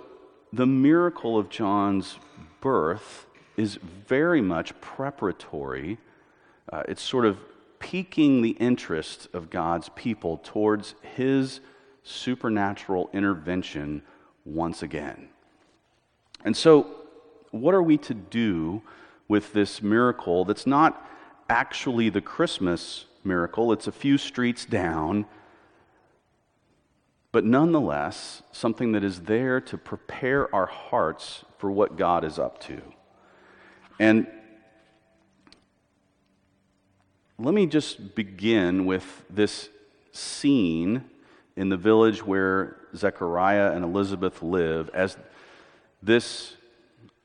the 0.55 0.65
miracle 0.65 1.39
of 1.39 1.51
John's 1.51 2.19
birth 2.63 3.27
is 3.59 3.79
very 4.09 4.41
much 4.41 4.73
preparatory. 4.81 5.99
Uh, 6.73 6.83
it's 6.89 7.03
sort 7.03 7.27
of 7.27 7.37
piquing 7.79 8.41
the 8.41 8.53
interest 8.53 9.29
of 9.35 9.51
God's 9.51 9.91
people 9.91 10.41
towards 10.43 10.95
his 11.15 11.61
supernatural 12.05 13.11
intervention 13.13 14.01
once 14.47 14.83
again. 14.83 15.29
And 16.43 16.57
so, 16.57 16.87
what 17.51 17.75
are 17.75 17.83
we 17.83 17.99
to 17.99 18.15
do 18.15 18.81
with 19.29 19.53
this 19.53 19.83
miracle 19.83 20.47
that's 20.47 20.67
not 20.67 21.07
actually 21.49 22.09
the 22.09 22.21
Christmas 22.21 23.07
miracle? 23.25 23.73
It's 23.73 23.87
a 23.87 23.93
few 23.93 24.19
streets 24.19 24.65
down, 24.65 25.27
but 27.33 27.45
nonetheless, 27.45 28.43
something 28.53 28.93
that 28.93 29.05
is 29.05 29.23
there 29.23 29.61
to 29.61 29.77
prepare 29.77 30.55
our 30.55 30.67
hearts 30.67 31.45
for 31.59 31.71
what 31.71 31.97
God 31.97 32.25
is 32.25 32.39
up 32.39 32.61
to. 32.63 32.81
And 33.99 34.27
let 37.39 37.53
me 37.53 37.67
just 37.67 38.15
begin 38.15 38.87
with 38.87 39.25
this 39.29 39.69
scene 40.13 41.05
in 41.57 41.69
the 41.69 41.77
village 41.77 42.25
where 42.25 42.77
Zechariah 42.95 43.73
and 43.73 43.85
Elizabeth 43.85 44.43
live 44.43 44.89
as 44.95 45.17
this 46.03 46.55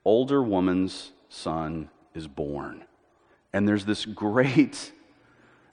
older 0.04 0.42
woman's 0.42 1.12
son 1.30 1.90
is 2.14 2.28
born. 2.28 2.84
And 3.54 3.68
there's 3.68 3.86
this 3.86 4.06
great, 4.06 4.92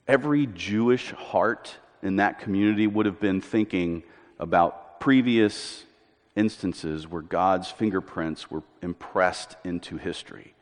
every 0.07 0.45
Jewish 0.47 1.11
heart 1.11 1.77
in 2.01 2.17
that 2.17 2.39
community 2.39 2.87
would 2.87 3.05
have 3.05 3.19
been 3.19 3.41
thinking 3.41 4.03
about 4.39 4.99
previous 4.99 5.85
instances 6.35 7.07
where 7.07 7.21
God's 7.21 7.69
fingerprints 7.69 8.49
were 8.49 8.63
impressed 8.81 9.55
into 9.63 9.97
history. 9.97 10.53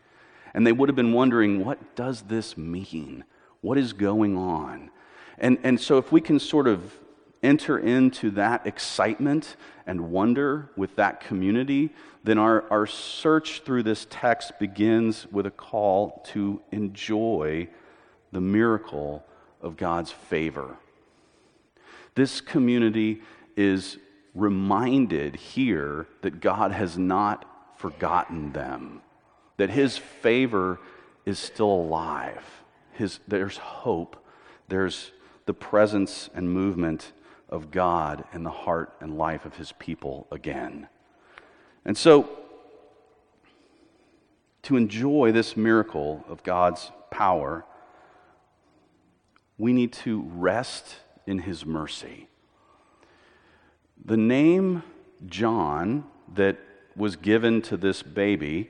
And 0.54 0.66
they 0.66 0.72
would 0.72 0.90
have 0.90 0.96
been 0.96 1.14
wondering, 1.14 1.64
what 1.64 1.96
does 1.96 2.24
this 2.24 2.58
mean? 2.58 3.24
What 3.62 3.78
is 3.78 3.94
going 3.94 4.38
on? 4.38 4.90
And, 5.38 5.60
and 5.64 5.80
so, 5.80 5.98
if 5.98 6.12
we 6.12 6.22
can 6.22 6.40
sort 6.40 6.68
of 6.68 6.94
enter 7.44 7.78
into 7.78 8.32
that 8.32 8.66
excitement 8.66 9.56
and 9.86 10.12
wonder 10.12 10.70
with 10.76 10.96
that 10.96 11.22
community, 11.22 11.92
then 12.24 12.38
our, 12.38 12.66
our 12.70 12.86
search 12.86 13.62
through 13.62 13.84
this 13.84 14.06
text 14.10 14.60
begins 14.60 15.28
with 15.32 15.46
a 15.46 15.52
call 15.52 16.22
to 16.28 16.62
enjoy 16.72 17.68
the 18.32 18.42
miracle 18.42 19.24
of 19.62 19.78
God's 19.78 20.12
favor. 20.12 20.78
This 22.16 22.42
community 22.42 23.22
is 23.56 23.98
reminded 24.34 25.36
here 25.36 26.08
that 26.22 26.40
God 26.40 26.72
has 26.72 26.98
not 26.98 27.46
forgotten 27.78 28.52
them, 28.54 29.02
that 29.58 29.70
His 29.70 29.98
favor 29.98 30.80
is 31.26 31.40
still 31.40 31.72
alive. 31.72 32.44
His, 32.94 33.20
there's 33.28 33.58
hope, 33.58 34.18
there's 34.68 35.12
the 35.46 35.54
presence 35.54 36.30
and 36.34 36.52
movement 36.52 37.14
of 37.50 37.72
God 37.72 38.24
in 38.34 38.44
the 38.44 38.50
heart 38.50 38.94
and 39.00 39.18
life 39.18 39.46
of 39.46 39.56
his 39.56 39.72
people 39.74 40.28
again. 40.32 40.88
And 41.86 41.98
so, 41.98 42.30
to 44.64 44.76
enjoy 44.76 45.32
this 45.32 45.56
miracle 45.56 46.26
of 46.28 46.44
God's 46.44 46.92
power, 47.10 47.64
we 49.58 49.72
need 49.72 49.94
to 49.94 50.24
rest 50.34 50.98
in 51.26 51.40
his 51.40 51.66
mercy. 51.66 52.28
The 54.04 54.18
name 54.18 54.84
John 55.26 56.06
that 56.36 56.58
was 56.96 57.16
given 57.16 57.62
to 57.64 57.78
this 57.78 58.04
baby 58.04 58.70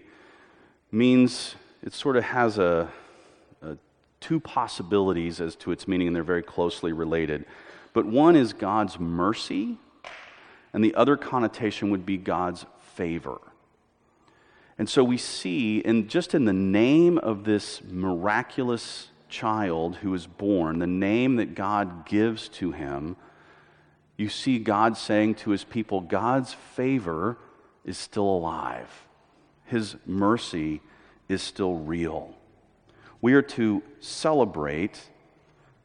means 0.92 1.56
it 1.84 1.94
sort 1.94 2.18
of 2.18 2.24
has 2.26 2.58
a, 2.58 2.90
a 3.62 3.78
two 4.20 4.40
possibilities 4.40 5.42
as 5.42 5.56
to 5.56 5.72
its 5.72 5.88
meaning, 5.88 6.08
and 6.08 6.16
they're 6.16 6.24
very 6.24 6.44
closely 6.44 6.92
related. 6.92 7.46
But 7.94 8.06
one 8.06 8.36
is 8.36 8.54
God's 8.54 9.00
mercy, 9.00 9.78
and 10.74 10.84
the 10.84 10.96
other 10.96 11.18
connotation 11.18 11.90
would 11.90 12.06
be 12.06 12.18
God's 12.18 12.66
favor. 12.94 13.40
And 14.78 14.88
so 14.88 15.04
we 15.04 15.18
see, 15.18 15.80
in, 15.80 16.08
just 16.08 16.36
in 16.36 16.46
the 16.46 16.54
name 16.54 17.18
of 17.18 17.44
this 17.44 17.82
miraculous 17.84 19.10
child 19.30 19.98
who 19.98 20.14
is 20.14 20.28
born, 20.28 20.80
the 20.80 20.88
name 20.88 21.38
that 21.38 21.56
God 21.56 22.06
gives 22.06 22.48
to 22.50 22.72
him, 22.72 23.16
you 24.18 24.30
see 24.30 24.60
God 24.60 24.98
saying 24.98 25.36
to 25.36 25.52
his 25.52 25.64
people, 25.64 26.02
God's 26.02 26.54
favor 26.54 27.38
is 27.86 27.98
still 27.98 28.24
alive, 28.24 29.08
his 29.66 29.96
mercy 30.06 30.82
is 31.28 31.42
still 31.42 31.76
real. 31.76 32.36
We 33.22 33.34
are 33.34 33.42
to 33.42 33.84
celebrate 34.00 35.10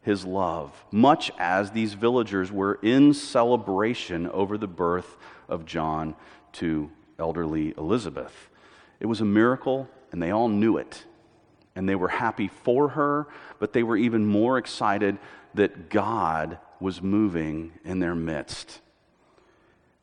his 0.03 0.25
love, 0.25 0.85
much 0.91 1.31
as 1.39 1.71
these 1.71 1.95
villagers 1.95 2.51
were 2.51 2.79
in 2.83 3.15
celebration 3.15 4.29
over 4.29 4.59
the 4.59 4.69
birth 4.69 5.17
of 5.49 5.65
John 5.65 6.15
to 6.55 6.91
elderly 7.19 7.75
Elizabeth. 7.79 8.51
It 9.01 9.07
was 9.07 9.21
a 9.21 9.25
miracle, 9.25 9.89
and 10.11 10.23
they 10.23 10.31
all 10.31 10.49
knew 10.49 10.77
it. 10.77 11.05
And 11.75 11.89
they 11.89 11.95
were 11.95 12.09
happy 12.09 12.49
for 12.49 12.91
her, 12.91 13.27
but 13.59 13.73
they 13.73 13.83
were 13.83 13.97
even 13.97 14.27
more 14.27 14.59
excited 14.59 15.19
that 15.55 15.89
God 15.89 16.59
was 16.81 17.01
moving 17.01 17.73
in 17.85 18.01
their 18.01 18.15
midst. 18.15 18.81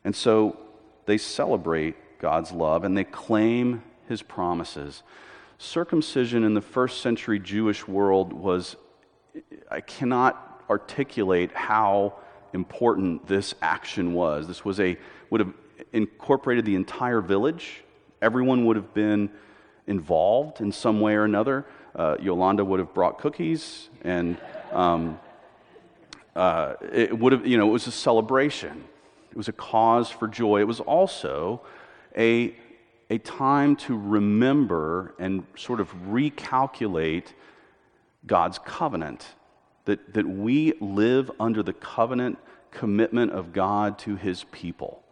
And 0.03 0.15
so 0.15 0.57
they 1.05 1.17
celebrate 1.17 1.95
God's 2.19 2.51
love 2.51 2.83
and 2.83 2.97
they 2.97 3.03
claim 3.03 3.83
his 4.07 4.21
promises. 4.21 5.03
circumcision 5.57 6.43
in 6.43 6.53
the 6.53 6.61
first 6.61 7.01
century 7.01 7.37
Jewish 7.37 7.87
world 7.87 8.31
was, 8.31 8.77
I 9.69 9.81
cannot 9.81 10.63
articulate 10.69 11.51
how 11.53 12.15
important 12.53 13.27
this 13.27 13.55
action 13.61 14.13
was. 14.13 14.47
This 14.47 14.63
was 14.65 14.79
a, 14.79 14.97
would 15.29 15.41
have 15.41 15.53
incorporated 15.93 16.65
the 16.65 16.75
entire 16.75 17.21
village. 17.21 17.83
Everyone 18.21 18.65
would 18.65 18.75
have 18.75 18.93
been 18.93 19.29
involved 19.87 20.61
in 20.61 20.71
some 20.71 20.99
way 21.01 21.15
or 21.15 21.25
another. 21.25 21.65
Uh, 21.95 22.15
Yolanda 22.19 22.63
would 22.63 22.79
have 22.79 22.93
brought 22.93 23.17
cookies, 23.17 23.89
and 24.03 24.37
um, 24.71 25.19
uh, 26.35 26.75
it 26.93 27.17
would 27.17 27.33
have, 27.33 27.45
you 27.45 27.57
know, 27.57 27.67
it 27.69 27.71
was 27.71 27.87
a 27.87 27.91
celebration. 27.91 28.83
It 29.31 29.37
was 29.37 29.47
a 29.47 29.53
cause 29.53 30.09
for 30.09 30.27
joy. 30.27 30.61
It 30.61 30.67
was 30.67 30.79
also 30.79 31.61
a, 32.17 32.55
a 33.09 33.17
time 33.19 33.75
to 33.77 33.97
remember 33.97 35.13
and 35.19 35.45
sort 35.55 35.79
of 35.79 35.91
recalculate 36.07 37.33
God's 38.29 38.59
covenant. 38.59 39.27
That, 39.85 40.13
that 40.13 40.27
we 40.27 40.73
live 40.79 41.31
under 41.39 41.63
the 41.63 41.73
covenant 41.73 42.37
commitment 42.71 43.31
of 43.31 43.51
God 43.53 43.97
to 43.99 44.15
his 44.15 44.43
people. 44.45 45.03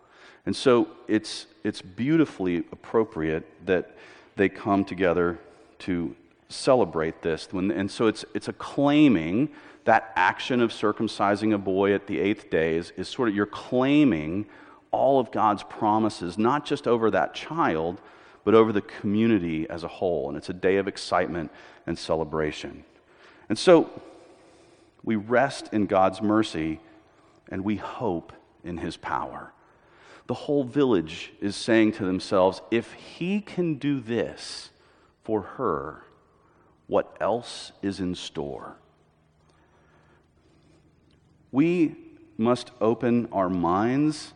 And 0.46 0.56
so 0.56 0.88
it's, 1.08 1.48
it's 1.64 1.82
beautifully 1.82 2.58
appropriate 2.72 3.46
that 3.66 3.92
they 4.36 4.50
come 4.50 4.86
together 4.86 5.40
to 5.80 6.16
celebrate 6.48 7.22
this. 7.22 7.50
And 7.52 7.90
so 7.90 8.08
it's, 8.08 8.24
it's 8.34 8.48
a 8.48 8.54
claiming 8.54 9.50
that 9.86 10.14
action 10.16 10.62
of 10.62 10.72
circumcising 10.72 11.54
a 11.54 11.58
boy 11.58 11.94
at 11.94 12.08
the 12.08 12.20
eighth 12.20 12.50
day 12.50 12.76
is, 12.76 12.92
is 12.98 13.08
sort 13.08 13.30
of 13.30 13.36
you're 13.36 13.46
claiming 13.46 14.46
all 14.92 15.20
of 15.20 15.32
God's 15.32 15.64
promises, 15.64 16.38
not 16.38 16.66
just 16.66 16.88
over 16.88 17.10
that 17.12 17.34
child, 17.34 18.00
but 18.44 18.54
over 18.54 18.72
the 18.72 18.82
community 18.82 19.70
as 19.70 19.84
a 19.84 19.88
whole. 19.88 20.30
And 20.30 20.38
it's 20.38 20.50
a 20.50 20.54
day 20.54 20.78
of 20.78 20.88
excitement 20.88 21.52
and 21.86 21.98
celebration. 21.98 22.84
And 23.50 23.58
so 23.58 23.90
we 25.04 25.16
rest 25.16 25.70
in 25.72 25.86
God's 25.86 26.22
mercy 26.22 26.80
and 27.50 27.64
we 27.64 27.78
hope 27.78 28.34
in 28.64 28.78
his 28.78 28.98
power. 28.98 29.54
The 30.28 30.34
whole 30.34 30.66
village 30.66 31.32
is 31.40 31.56
saying 31.56 31.94
to 31.94 32.06
themselves, 32.06 32.62
if 32.72 32.92
he 32.94 33.40
can 33.40 33.76
do 33.76 34.02
this 34.02 34.72
for 35.24 35.42
her, 35.42 36.04
what 36.88 37.16
else 37.22 37.72
is 37.82 38.00
in 38.00 38.16
store? 38.16 38.76
We 41.52 41.96
must 42.38 42.72
open 42.80 43.28
our 43.32 43.50
minds 43.50 44.34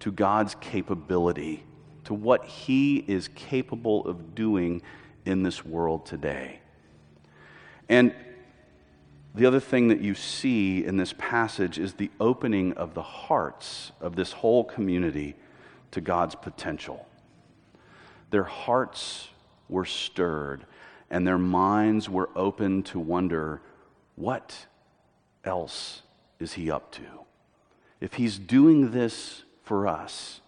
to 0.00 0.12
God's 0.12 0.54
capability, 0.56 1.64
to 2.04 2.14
what 2.14 2.44
He 2.44 2.98
is 2.98 3.28
capable 3.28 4.06
of 4.06 4.34
doing 4.34 4.82
in 5.24 5.42
this 5.42 5.64
world 5.64 6.06
today. 6.06 6.60
And 7.88 8.14
the 9.36 9.44
other 9.44 9.60
thing 9.60 9.88
that 9.88 10.00
you 10.00 10.14
see 10.14 10.82
in 10.82 10.96
this 10.96 11.14
passage 11.18 11.78
is 11.78 11.92
the 11.94 12.10
opening 12.18 12.72
of 12.72 12.94
the 12.94 13.02
hearts 13.02 13.92
of 14.00 14.16
this 14.16 14.32
whole 14.32 14.64
community 14.64 15.34
to 15.90 16.00
God's 16.00 16.34
potential. 16.34 17.06
Their 18.30 18.44
hearts 18.44 19.28
were 19.68 19.84
stirred 19.84 20.64
and 21.10 21.26
their 21.26 21.38
minds 21.38 22.08
were 22.08 22.30
open 22.34 22.82
to 22.84 22.98
wonder 22.98 23.60
what 24.14 24.66
else 25.44 26.00
is 26.40 26.54
he 26.54 26.70
up 26.70 26.90
to? 26.92 27.02
If 28.00 28.14
he's 28.14 28.38
doing 28.38 28.90
this 28.90 29.42
for 29.62 29.86
us, 29.86 30.40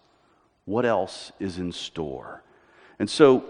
what 0.65 0.85
else 0.85 1.31
is 1.39 1.59
in 1.59 1.71
store? 1.71 2.43
And 2.97 3.07
so 3.07 3.45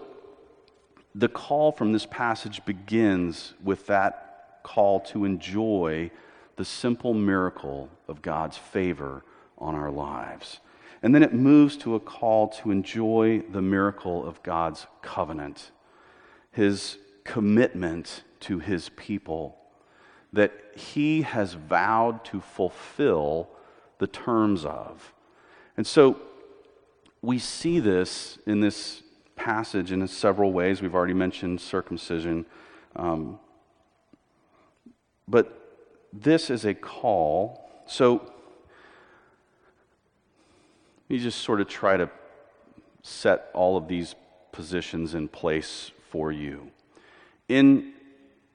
the 1.15 1.29
call 1.29 1.72
from 1.72 1.93
this 1.93 2.05
passage 2.05 2.63
begins 2.65 3.53
with 3.63 3.88
that 3.88 4.29
call 4.63 5.00
to 5.01 5.25
enjoy 5.25 6.12
the 6.56 6.66
simple 6.66 7.13
miracle 7.13 7.89
of 8.08 8.22
God's 8.22 8.58
favor 8.58 9.24
on 9.58 9.76
our 9.76 9.91
lives. 9.91 10.60
And 11.02 11.15
then 11.15 11.24
it 11.24 11.34
moves 11.34 11.78
to 11.78 11.95
a 11.95 12.00
call 12.00 12.50
to 12.50 12.72
enjoy 12.72 13.43
the 13.50 13.62
miracle 13.62 14.28
of 14.28 14.43
God's 14.43 14.86
covenant, 15.02 15.72
his 16.52 16.98
commitment 17.24 18.24
to 18.41 18.60
his 18.60 18.89
people, 18.89 19.58
that 20.34 20.52
he 20.76 21.22
has 21.22 21.54
vowed 21.54 22.26
to 22.26 22.41
fulfill 22.41 23.50
the 24.00 24.08
terms 24.08 24.65
of. 24.65 25.13
And 25.78 25.88
so 25.88 26.19
we 27.22 27.39
see 27.39 27.80
this 27.80 28.38
in 28.45 28.60
this 28.60 29.02
passage 29.36 29.91
in 29.91 30.06
several 30.08 30.52
ways. 30.52 30.82
We've 30.82 30.95
already 30.95 31.13
mentioned 31.13 31.62
circumcision. 31.62 32.45
Um, 32.95 33.39
but 35.30 35.56
this 36.12 36.50
is 36.50 36.65
a 36.65 36.74
call. 36.74 37.70
So 37.86 38.13
let 38.13 38.22
me 41.10 41.20
just 41.20 41.42
sort 41.42 41.62
of 41.62 41.68
try 41.68 41.98
to 41.98 42.10
set 43.04 43.50
all 43.54 43.78
of 43.78 43.88
these 43.88 44.15
positions 44.52 45.13
in 45.13 45.28
place 45.28 45.92
for 46.10 46.32
you. 46.32 46.72
In 47.48 47.94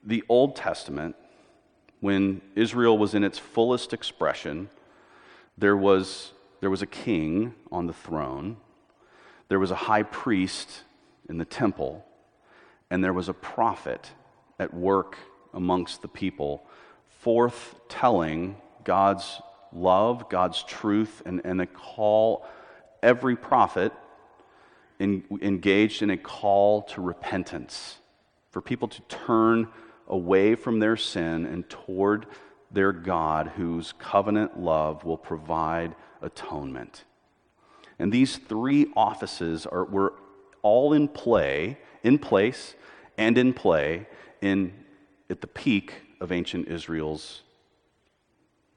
the 0.03 0.23
Old 0.29 0.55
Testament, 0.55 1.15
when 2.01 2.41
Israel 2.55 2.97
was 2.97 3.15
in 3.15 3.23
its 3.23 3.39
fullest 3.39 3.93
expression, 3.93 4.69
there 5.57 5.77
was 5.77 6.33
there 6.61 6.69
was 6.69 6.81
a 6.81 6.87
king 6.87 7.53
on 7.71 7.85
the 7.85 7.93
throne, 7.93 8.57
there 9.49 9.59
was 9.59 9.71
a 9.71 9.75
high 9.75 10.03
priest 10.03 10.83
in 11.29 11.37
the 11.37 11.45
temple, 11.45 12.05
and 12.89 13.03
there 13.03 13.13
was 13.13 13.29
a 13.29 13.33
prophet 13.33 14.11
at 14.59 14.73
work 14.73 15.17
amongst 15.55 16.01
the 16.01 16.07
people, 16.07 16.63
forth 17.07 17.75
telling 17.89 18.57
God's 18.83 19.41
love, 19.73 20.29
God's 20.29 20.63
truth, 20.63 21.23
and, 21.25 21.41
and 21.43 21.61
a 21.61 21.65
call. 21.65 22.45
Every 23.01 23.35
prophet 23.35 23.91
in, 24.99 25.23
engaged 25.41 26.01
in 26.01 26.09
a 26.09 26.17
call 26.17 26.83
to 26.83 27.01
repentance, 27.01 27.97
for 28.51 28.61
people 28.61 28.87
to 28.87 29.01
turn 29.03 29.67
away 30.07 30.55
from 30.55 30.79
their 30.79 30.95
sin 30.95 31.45
and 31.45 31.67
toward 31.69 32.27
their 32.71 32.91
God, 32.91 33.53
whose 33.55 33.93
covenant 33.97 34.59
love 34.59 35.03
will 35.03 35.17
provide 35.17 35.95
atonement. 36.21 37.05
And 37.97 38.11
these 38.11 38.37
three 38.37 38.87
offices 38.95 39.65
are, 39.65 39.85
were 39.85 40.13
all 40.61 40.93
in 40.93 41.07
play, 41.07 41.77
in 42.03 42.17
place, 42.17 42.75
and 43.17 43.37
in 43.37 43.53
play 43.53 44.07
in, 44.41 44.73
at 45.29 45.41
the 45.41 45.47
peak 45.47 45.93
of 46.21 46.31
ancient 46.31 46.67
Israel's 46.67 47.41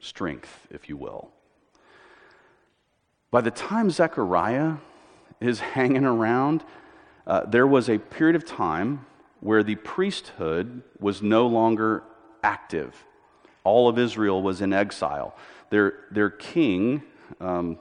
strength, 0.01 0.67
if 0.71 0.89
you 0.89 0.97
will. 0.97 1.31
By 3.31 3.41
the 3.41 3.51
time 3.51 3.91
Zechariah 3.91 4.77
is 5.41 5.61
hanging 5.75 6.05
around, 6.05 6.65
uh, 7.27 7.45
there 7.47 7.67
was 7.67 7.89
a 7.89 7.99
period 7.99 8.37
of 8.37 8.45
time 8.45 9.05
where 9.41 9.63
the 9.63 9.77
priesthood 9.77 10.83
was 10.99 11.23
no 11.23 11.47
longer 11.47 12.03
active. 12.43 13.05
All 13.65 13.89
of 13.89 13.99
Israel 13.99 14.43
was 14.43 14.61
in 14.61 14.73
exile. 14.73 15.37
Their, 15.71 16.05
their 16.11 16.31
king, 16.31 17.03
um, 17.41 17.79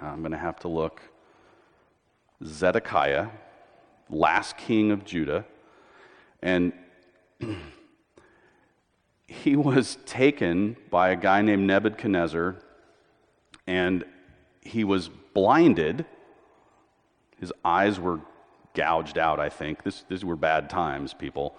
I'm 0.00 0.20
going 0.20 0.32
to 0.32 0.38
have 0.38 0.58
to 0.60 0.68
look, 0.68 1.00
Zedekiah, 2.44 3.28
last 4.10 4.56
king 4.56 4.90
of 4.90 5.04
Judah, 5.04 5.44
and 6.42 6.72
he 9.26 9.56
was 9.56 9.98
taken 10.06 10.76
by 10.90 11.10
a 11.10 11.16
guy 11.16 11.42
named 11.42 11.66
Nebuchadnezzar, 11.66 12.56
and 13.66 14.04
he 14.60 14.84
was 14.84 15.08
blinded. 15.34 16.04
His 17.40 17.52
eyes 17.64 17.98
were 17.98 18.20
gouged 18.74 19.18
out, 19.18 19.40
I 19.40 19.48
think. 19.48 19.82
This, 19.82 20.04
these 20.08 20.24
were 20.24 20.36
bad 20.36 20.70
times, 20.70 21.14
people. 21.14 21.56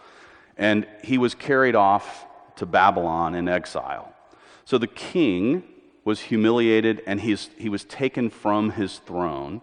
And 0.57 0.87
he 1.03 1.17
was 1.17 1.35
carried 1.35 1.75
off 1.75 2.25
to 2.57 2.65
Babylon 2.65 3.35
in 3.35 3.47
exile. 3.47 4.13
So 4.65 4.77
the 4.77 4.87
king 4.87 5.63
was 6.05 6.21
humiliated 6.21 7.01
and 7.07 7.21
he's, 7.21 7.49
he 7.57 7.69
was 7.69 7.85
taken 7.85 8.29
from 8.29 8.71
his 8.71 8.99
throne. 8.99 9.61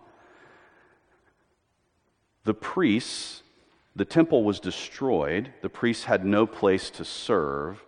The 2.44 2.54
priests, 2.54 3.42
the 3.96 4.04
temple 4.04 4.44
was 4.44 4.60
destroyed. 4.60 5.52
The 5.62 5.68
priests 5.68 6.04
had 6.04 6.24
no 6.24 6.46
place 6.46 6.90
to 6.90 7.04
serve. 7.04 7.84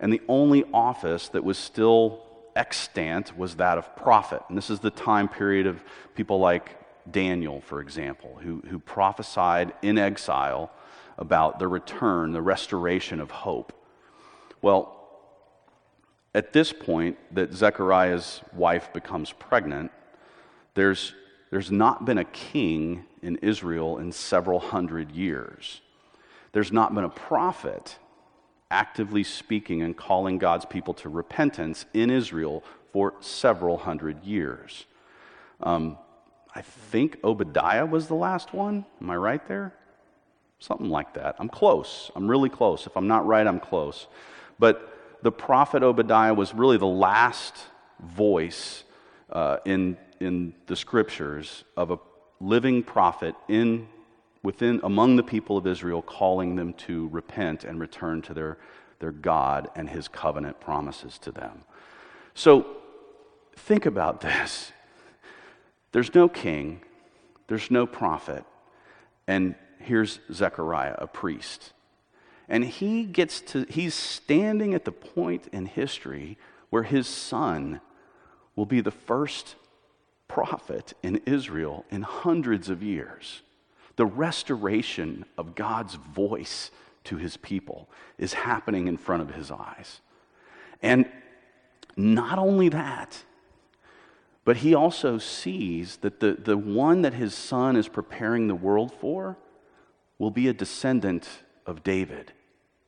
And 0.00 0.12
the 0.12 0.22
only 0.28 0.64
office 0.72 1.28
that 1.28 1.44
was 1.44 1.56
still 1.56 2.22
extant 2.56 3.36
was 3.36 3.56
that 3.56 3.78
of 3.78 3.96
prophet. 3.96 4.42
And 4.48 4.58
this 4.58 4.70
is 4.70 4.80
the 4.80 4.90
time 4.90 5.28
period 5.28 5.66
of 5.66 5.82
people 6.14 6.38
like 6.38 6.78
Daniel, 7.10 7.60
for 7.60 7.80
example, 7.80 8.38
who, 8.42 8.62
who 8.68 8.78
prophesied 8.78 9.72
in 9.82 9.98
exile 9.98 10.72
about 11.18 11.58
the 11.58 11.68
return, 11.68 12.32
the 12.32 12.42
restoration 12.42 13.20
of 13.20 13.30
hope. 13.30 13.72
Well, 14.62 15.00
at 16.34 16.52
this 16.52 16.72
point 16.72 17.16
that 17.32 17.52
Zechariah's 17.52 18.40
wife 18.52 18.92
becomes 18.92 19.32
pregnant, 19.32 19.92
there's, 20.74 21.14
there's 21.50 21.70
not 21.70 22.04
been 22.04 22.18
a 22.18 22.24
king 22.24 23.04
in 23.24 23.36
Israel 23.36 23.98
in 23.98 24.12
several 24.12 24.60
hundred 24.60 25.10
years. 25.12 25.80
There's 26.52 26.70
not 26.70 26.94
been 26.94 27.04
a 27.04 27.08
prophet 27.08 27.98
actively 28.70 29.24
speaking 29.24 29.82
and 29.82 29.96
calling 29.96 30.38
God's 30.38 30.64
people 30.64 30.94
to 30.94 31.08
repentance 31.08 31.86
in 31.94 32.10
Israel 32.10 32.62
for 32.92 33.14
several 33.20 33.78
hundred 33.78 34.22
years. 34.24 34.86
Um, 35.60 35.98
I 36.54 36.62
think 36.62 37.18
Obadiah 37.24 37.86
was 37.86 38.06
the 38.06 38.14
last 38.14 38.52
one. 38.52 38.84
Am 39.00 39.10
I 39.10 39.16
right 39.16 39.46
there? 39.48 39.74
Something 40.60 40.88
like 40.88 41.14
that. 41.14 41.36
I'm 41.38 41.48
close. 41.48 42.10
I'm 42.14 42.28
really 42.28 42.48
close. 42.48 42.86
If 42.86 42.96
I'm 42.96 43.08
not 43.08 43.26
right, 43.26 43.46
I'm 43.46 43.60
close. 43.60 44.06
But 44.58 45.18
the 45.22 45.32
prophet 45.32 45.82
Obadiah 45.82 46.34
was 46.34 46.54
really 46.54 46.76
the 46.76 46.86
last 46.86 47.56
voice 48.00 48.84
uh, 49.30 49.56
in, 49.64 49.96
in 50.20 50.54
the 50.66 50.76
scriptures 50.76 51.64
of 51.76 51.90
a 51.90 51.98
living 52.40 52.82
prophet 52.82 53.34
in, 53.48 53.88
within, 54.42 54.80
among 54.82 55.16
the 55.16 55.22
people 55.22 55.56
of 55.56 55.66
Israel, 55.66 56.02
calling 56.02 56.56
them 56.56 56.72
to 56.74 57.08
repent 57.08 57.64
and 57.64 57.80
return 57.80 58.22
to 58.22 58.34
their, 58.34 58.58
their 58.98 59.12
God 59.12 59.68
and 59.74 59.88
his 59.88 60.08
covenant 60.08 60.60
promises 60.60 61.18
to 61.18 61.32
them. 61.32 61.62
So 62.34 62.66
think 63.56 63.86
about 63.86 64.20
this. 64.20 64.72
There's 65.92 66.14
no 66.14 66.28
king, 66.28 66.80
there's 67.46 67.70
no 67.70 67.86
prophet, 67.86 68.44
and 69.28 69.54
here's 69.78 70.18
Zechariah, 70.32 70.96
a 70.98 71.06
priest. 71.06 71.72
And 72.48 72.64
he 72.64 73.04
gets 73.04 73.40
to, 73.42 73.64
he's 73.68 73.94
standing 73.94 74.74
at 74.74 74.84
the 74.84 74.92
point 74.92 75.48
in 75.52 75.66
history 75.66 76.36
where 76.70 76.82
his 76.82 77.06
son 77.06 77.80
will 78.56 78.66
be 78.66 78.80
the 78.80 78.90
first 78.90 79.54
prophet 80.28 80.92
in 81.02 81.20
Israel 81.26 81.84
in 81.90 82.02
hundreds 82.02 82.68
of 82.68 82.82
years. 82.82 83.42
The 83.96 84.06
restoration 84.06 85.24
of 85.38 85.54
God's 85.54 85.94
voice 85.94 86.70
to 87.04 87.16
his 87.16 87.36
people 87.36 87.88
is 88.18 88.32
happening 88.32 88.88
in 88.88 88.96
front 88.96 89.22
of 89.22 89.34
his 89.34 89.50
eyes. 89.50 90.00
And 90.82 91.08
not 91.96 92.38
only 92.38 92.68
that, 92.70 93.22
but 94.44 94.58
he 94.58 94.74
also 94.74 95.18
sees 95.18 95.98
that 95.98 96.20
the, 96.20 96.32
the 96.32 96.56
one 96.56 97.02
that 97.02 97.14
his 97.14 97.34
son 97.34 97.76
is 97.76 97.88
preparing 97.88 98.46
the 98.46 98.54
world 98.54 98.92
for 98.92 99.36
will 100.18 100.30
be 100.30 100.48
a 100.48 100.52
descendant 100.52 101.28
of 101.66 101.82
David, 101.82 102.32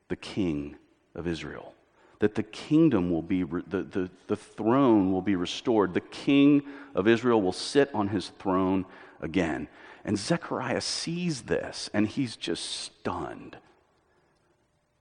the 0.09 0.17
king 0.17 0.77
of 1.15 1.27
Israel. 1.27 1.76
That 2.21 2.35
the 2.35 2.43
kingdom 2.43 3.11
will 3.11 3.23
be, 3.23 3.43
the, 3.43 3.83
the, 3.83 4.11
the 4.27 4.37
throne 4.37 5.13
will 5.13 5.23
be 5.23 5.37
restored. 5.37 5.93
The 5.93 6.01
king 6.01 6.63
of 6.95 7.07
Israel 7.07 7.43
will 7.43 7.53
sit 7.53 7.95
on 7.95 8.09
his 8.09 8.29
throne 8.39 8.87
again. 9.21 9.69
And 10.05 10.19
Zechariah 10.19 10.81
sees 10.81 11.43
this 11.43 11.91
and 11.93 12.07
he's 12.07 12.37
just 12.37 12.65
stunned. 12.65 13.57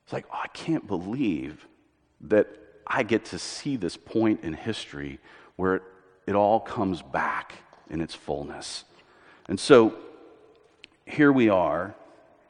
It's 0.03 0.13
like, 0.13 0.25
oh, 0.31 0.39
I 0.43 0.47
can't 0.49 0.87
believe 0.87 1.67
that 2.21 2.47
I 2.87 3.03
get 3.03 3.25
to 3.25 3.39
see 3.39 3.75
this 3.75 3.97
point 3.97 4.43
in 4.43 4.53
history 4.53 5.19
where 5.55 5.75
it, 5.75 5.83
it 6.27 6.35
all 6.35 6.59
comes 6.59 7.01
back 7.01 7.55
in 7.89 8.01
its 8.01 8.13
fullness. 8.13 8.83
And 9.47 9.59
so 9.59 9.95
here 11.05 11.31
we 11.31 11.49
are 11.49 11.95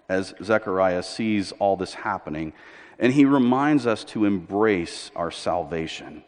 as 0.08 0.34
Zechariah 0.43 1.04
sees 1.04 1.51
all 1.54 1.75
this 1.75 1.93
happening, 1.93 2.54
and 2.99 3.13
he 3.13 3.25
reminds 3.25 3.86
us 3.86 4.03
to 4.05 4.25
embrace 4.25 5.12
our 5.15 5.31
salvation. 5.31 6.23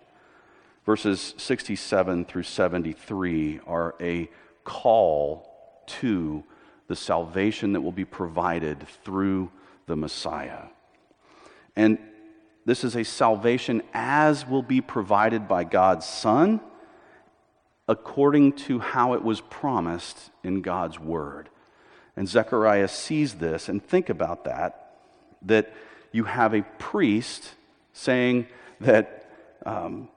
Verses 0.85 1.33
67 1.37 2.25
through 2.25 2.43
73 2.43 3.59
are 3.65 3.95
a 3.99 4.29
call 4.63 5.83
to 5.87 6.43
the 6.87 6.95
salvation 6.95 7.73
that 7.73 7.81
will 7.81 7.91
be 7.91 8.05
provided 8.05 8.87
through 9.03 9.51
the 9.85 9.95
Messiah. 9.95 10.63
And 11.75 11.99
this 12.65 12.83
is 12.83 12.95
a 12.95 13.03
salvation 13.03 13.81
as 13.93 14.45
will 14.45 14.63
be 14.63 14.81
provided 14.81 15.47
by 15.47 15.63
God's 15.63 16.05
Son 16.05 16.59
according 17.87 18.51
to 18.51 18.79
how 18.79 19.13
it 19.13 19.23
was 19.23 19.39
promised 19.39 20.31
in 20.43 20.61
God's 20.61 20.99
Word. 20.99 21.49
And 22.17 22.27
Zechariah 22.27 22.89
sees 22.89 23.35
this, 23.35 23.69
and 23.69 23.81
think 23.81 24.09
about 24.09 24.43
that 24.45 24.87
that 25.43 25.73
you 26.11 26.23
have 26.25 26.53
a 26.53 26.63
priest 26.77 27.55
saying 27.93 28.47
that 28.81 29.29
um, 29.65 30.09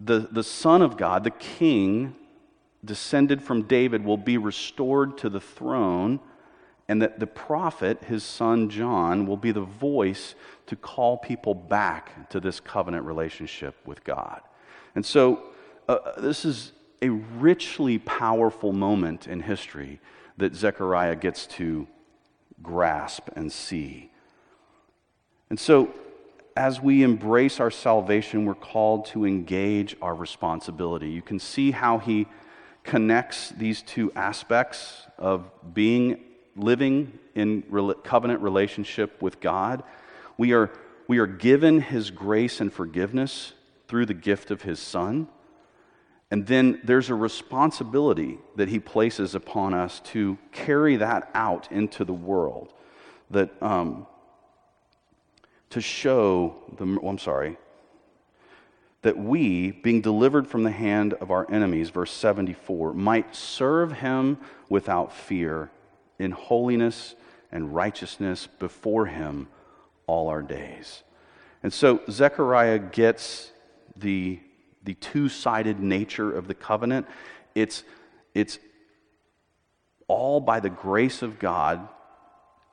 the, 0.00 0.28
the 0.30 0.42
Son 0.42 0.82
of 0.82 0.96
God, 0.96 1.24
the 1.24 1.30
King, 1.30 2.14
descended 2.84 3.42
from 3.42 3.62
David, 3.62 4.04
will 4.04 4.16
be 4.16 4.38
restored 4.38 5.18
to 5.18 5.28
the 5.28 5.40
throne, 5.40 6.20
and 6.88 7.02
that 7.02 7.18
the 7.18 7.26
prophet, 7.26 8.04
his 8.04 8.22
son 8.22 8.70
John, 8.70 9.26
will 9.26 9.36
be 9.36 9.52
the 9.52 9.60
voice 9.60 10.34
to 10.66 10.76
call 10.76 11.18
people 11.18 11.54
back 11.54 12.30
to 12.30 12.40
this 12.40 12.60
covenant 12.60 13.04
relationship 13.04 13.74
with 13.86 14.04
God. 14.04 14.40
And 14.94 15.04
so, 15.04 15.42
uh, 15.88 16.20
this 16.20 16.44
is 16.44 16.72
a 17.02 17.08
richly 17.08 17.98
powerful 17.98 18.72
moment 18.72 19.26
in 19.26 19.40
history 19.40 20.00
that 20.36 20.54
Zechariah 20.54 21.16
gets 21.16 21.46
to 21.46 21.86
grasp 22.62 23.28
and 23.36 23.52
see. 23.52 24.10
And 25.50 25.58
so, 25.58 25.94
as 26.56 26.80
we 26.80 27.02
embrace 27.02 27.60
our 27.60 27.70
salvation, 27.70 28.44
we're 28.44 28.54
called 28.54 29.06
to 29.06 29.24
engage 29.24 29.96
our 30.02 30.14
responsibility. 30.14 31.08
You 31.08 31.22
can 31.22 31.38
see 31.38 31.70
how 31.70 31.98
he 31.98 32.26
connects 32.82 33.50
these 33.50 33.82
two 33.82 34.10
aspects 34.16 35.06
of 35.18 35.50
being 35.72 36.24
living 36.56 37.18
in 37.34 37.62
covenant 38.02 38.42
relationship 38.42 39.22
with 39.22 39.40
God. 39.40 39.84
We 40.36 40.52
are, 40.52 40.70
we 41.06 41.18
are 41.18 41.26
given 41.26 41.80
his 41.80 42.10
grace 42.10 42.60
and 42.60 42.72
forgiveness 42.72 43.52
through 43.86 44.06
the 44.06 44.14
gift 44.14 44.50
of 44.50 44.62
his 44.62 44.80
son. 44.80 45.28
And 46.30 46.46
then 46.46 46.80
there's 46.84 47.08
a 47.08 47.14
responsibility 47.14 48.38
that 48.56 48.68
he 48.68 48.80
places 48.80 49.34
upon 49.34 49.74
us 49.74 50.00
to 50.06 50.36
carry 50.52 50.96
that 50.96 51.30
out 51.34 51.70
into 51.70 52.04
the 52.04 52.12
world. 52.12 52.72
That 53.30 53.50
um, 53.62 54.06
to 55.70 55.80
show 55.80 56.56
the, 56.76 56.98
oh, 57.02 57.08
I'm 57.08 57.18
sorry, 57.18 57.56
that 59.02 59.16
we, 59.16 59.70
being 59.70 60.00
delivered 60.00 60.46
from 60.46 60.64
the 60.64 60.70
hand 60.70 61.14
of 61.14 61.30
our 61.30 61.50
enemies, 61.50 61.90
verse 61.90 62.10
74, 62.10 62.94
might 62.94 63.34
serve 63.34 63.92
him 63.92 64.38
without 64.68 65.12
fear 65.12 65.70
in 66.18 66.32
holiness 66.32 67.14
and 67.52 67.74
righteousness 67.74 68.48
before 68.58 69.06
him 69.06 69.48
all 70.06 70.28
our 70.28 70.42
days. 70.42 71.02
And 71.62 71.72
so 71.72 72.00
Zechariah 72.10 72.78
gets 72.78 73.52
the 73.96 74.40
the 74.88 74.94
two 74.94 75.28
sided 75.28 75.80
nature 75.80 76.32
of 76.32 76.48
the 76.48 76.54
covenant. 76.54 77.06
It's, 77.54 77.84
it's 78.34 78.58
all 80.06 80.40
by 80.40 80.60
the 80.60 80.70
grace 80.70 81.20
of 81.20 81.38
God, 81.38 81.86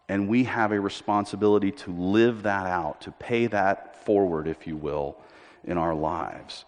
and 0.08 0.28
we 0.28 0.44
have 0.44 0.72
a 0.72 0.80
responsibility 0.80 1.72
to 1.72 1.92
live 1.92 2.44
that 2.44 2.68
out, 2.68 3.02
to 3.02 3.12
pay 3.12 3.48
that 3.48 4.06
forward, 4.06 4.48
if 4.48 4.68
you 4.68 4.76
will, 4.76 5.18
in 5.64 5.78
our 5.78 5.96
lives. 5.96 6.66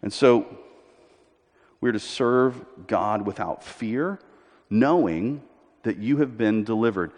And 0.00 0.12
so 0.12 0.46
we're 1.80 1.92
to 1.92 2.00
serve 2.00 2.64
God 2.86 3.26
without 3.26 3.62
fear, 3.62 4.18
knowing 4.70 5.42
that 5.82 5.98
you 5.98 6.18
have 6.18 6.38
been 6.38 6.64
delivered. 6.64 7.12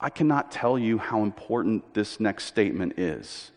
I 0.00 0.10
cannot 0.10 0.50
tell 0.50 0.78
you 0.78 0.98
how 0.98 1.22
important 1.22 1.92
this 1.92 2.20
next 2.20 2.44
statement 2.44 2.98
is. 2.98 3.50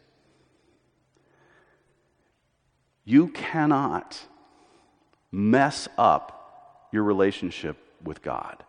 You 3.06 3.30
cannot 3.30 4.20
mess 5.32 5.88
up 5.98 6.90
your 6.92 7.04
relationship 7.04 7.78
with 8.04 8.22
God. 8.22 8.64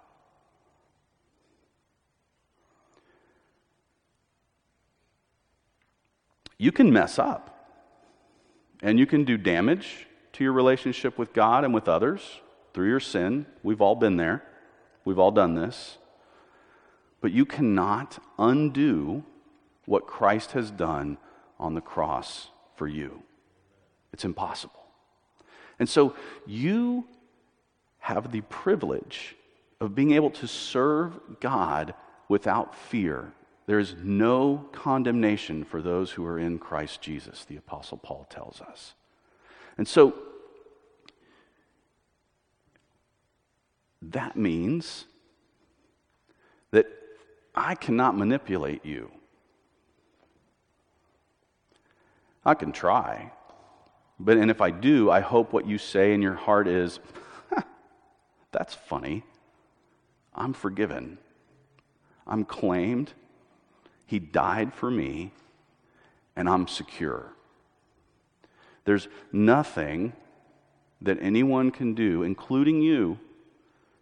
You 6.62 6.70
can 6.70 6.92
mess 6.92 7.18
up 7.18 7.75
and 8.83 8.96
you 8.96 9.05
can 9.05 9.25
do 9.25 9.37
damage 9.37 10.07
to 10.35 10.44
your 10.44 10.53
relationship 10.53 11.18
with 11.18 11.33
God 11.33 11.64
and 11.64 11.75
with 11.75 11.88
others 11.88 12.22
through 12.72 12.88
your 12.88 13.01
sin. 13.01 13.46
We've 13.64 13.81
all 13.81 13.96
been 13.96 14.16
there, 14.16 14.44
we've 15.05 15.18
all 15.18 15.33
done 15.33 15.57
this. 15.57 15.98
But 17.20 17.33
you 17.33 17.44
cannot 17.44 18.22
undo 18.38 19.25
what 19.87 20.07
Christ 20.07 20.53
has 20.53 20.70
done 20.70 21.18
on 21.59 21.75
the 21.75 21.81
cross 21.81 22.51
for 22.77 22.87
you. 22.87 23.25
It's 24.12 24.25
impossible. 24.25 24.85
And 25.81 25.88
so 25.88 26.14
you 26.46 27.09
have 27.98 28.31
the 28.31 28.42
privilege 28.42 29.35
of 29.81 29.96
being 29.96 30.12
able 30.12 30.31
to 30.31 30.46
serve 30.46 31.18
God 31.40 31.94
without 32.29 32.77
fear. 32.77 33.33
There 33.66 33.79
is 33.79 33.94
no 34.03 34.68
condemnation 34.72 35.64
for 35.64 35.81
those 35.81 36.11
who 36.11 36.27
are 36.27 36.38
in 36.38 36.59
Christ 36.59 37.01
Jesus, 37.01 37.44
the 37.44 37.57
Apostle 37.57 37.98
Paul 37.98 38.27
tells 38.29 38.61
us. 38.61 38.94
And 39.79 39.87
so, 39.87 40.14
that 44.03 44.37
means 44.37 45.05
that 46.72 46.87
I 47.55 47.75
cannot 47.75 48.16
manipulate 48.16 48.85
you. 48.85 49.11
I 52.44 52.55
can 52.55 52.72
try. 52.72 53.31
But 54.18 54.37
and 54.37 54.51
if 54.51 54.61
I 54.61 54.70
do, 54.70 55.11
I 55.11 55.20
hope 55.20 55.53
what 55.53 55.66
you 55.66 55.79
say 55.79 56.12
in 56.12 56.22
your 56.22 56.35
heart 56.35 56.66
is, 56.66 56.98
that's 58.53 58.75
funny. 58.75 59.25
I'm 60.35 60.53
forgiven. 60.53 61.18
I'm 62.27 62.44
claimed. 62.44 63.12
He 64.12 64.18
died 64.18 64.75
for 64.75 64.90
me, 64.90 65.33
and 66.37 66.46
I'm 66.46 66.68
secure. 66.68 67.33
There's 68.85 69.09
nothing 69.33 70.12
that 71.01 71.16
anyone 71.22 71.70
can 71.70 71.94
do, 71.94 72.22
including 72.22 72.83
you, 72.83 73.18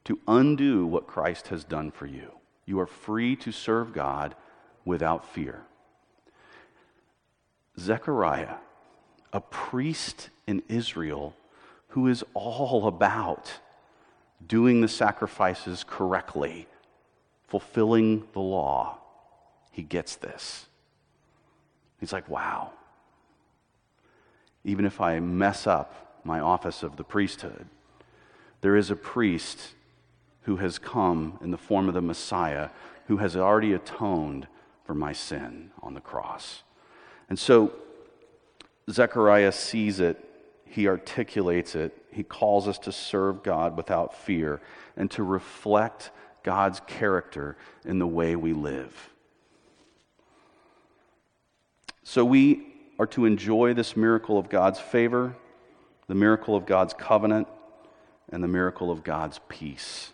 to 0.07 0.19
undo 0.27 0.85
what 0.85 1.07
Christ 1.07 1.47
has 1.47 1.63
done 1.63 1.93
for 1.93 2.07
you. 2.07 2.33
You 2.67 2.81
are 2.81 2.89
free 2.89 3.37
to 3.37 3.53
serve 3.53 3.93
God 3.93 4.35
without 4.85 5.33
fear. 5.33 5.63
Zechariah, 7.79 8.57
a 9.33 9.41
priest 9.41 10.31
in 10.45 10.65
Israel 10.69 11.37
who 11.91 12.09
is 12.09 12.25
all 12.35 12.89
about 12.89 13.61
doing 14.45 14.81
the 14.81 14.89
sacrifices 14.89 15.85
correctly, 15.87 16.67
fulfilling 17.47 18.27
the 18.33 18.41
law, 18.41 18.97
he 19.71 19.83
gets 19.83 20.17
this. 20.17 20.67
He's 21.99 22.13
like, 22.13 22.29
wow. 22.29 22.73
Even 24.65 24.85
if 24.85 25.01
I 25.01 25.21
mess 25.21 25.67
up 25.67 26.21
my 26.25 26.41
office 26.41 26.83
of 26.83 26.97
the 26.97 27.05
priesthood, 27.05 27.67
there 28.61 28.77
is 28.77 28.91
a 28.91 28.97
priest 28.97 29.75
who 30.43 30.57
has 30.57 30.79
come 30.79 31.39
in 31.43 31.51
the 31.51 31.59
form 31.59 31.89
of 31.89 31.95
the 31.95 32.01
Messiah 32.01 32.71
who 33.07 33.19
has 33.19 33.37
already 33.37 33.73
atoned 33.73 34.47
for 34.85 34.95
my 34.95 35.13
sin 35.13 35.71
on 35.83 35.95
the 35.95 36.01
cross. 36.01 36.63
And 37.29 37.39
so 37.39 37.73
Zechariah 38.91 39.53
sees 39.53 40.01
it, 40.01 40.25
he 40.65 40.89
articulates 40.89 41.75
it, 41.75 41.97
he 42.11 42.23
calls 42.23 42.67
us 42.67 42.79
to 42.81 42.93
serve 42.93 43.43
God 43.43 43.77
without 43.77 44.15
fear 44.15 44.61
and 44.97 45.11
to 45.13 45.23
reflect 45.23 46.11
God's 46.43 46.81
character 46.87 47.57
in 47.85 47.99
the 47.99 48.07
way 48.07 48.37
we 48.37 48.53
live. 48.53 49.11
So 52.11 52.25
we 52.25 52.67
are 52.99 53.07
to 53.07 53.25
enjoy 53.25 53.73
this 53.73 53.97
miracle 53.97 54.37
of 54.37 54.49
God's 54.49 54.81
favor, 54.81 55.37
the 56.09 56.17
miracle 56.17 56.57
of 56.57 56.67
God's 56.67 56.93
covenant, 56.93 57.47
and 58.31 58.43
the 58.43 58.49
miracle 58.49 58.91
of 58.91 59.05
God's 59.05 59.39
peace. 59.49 60.13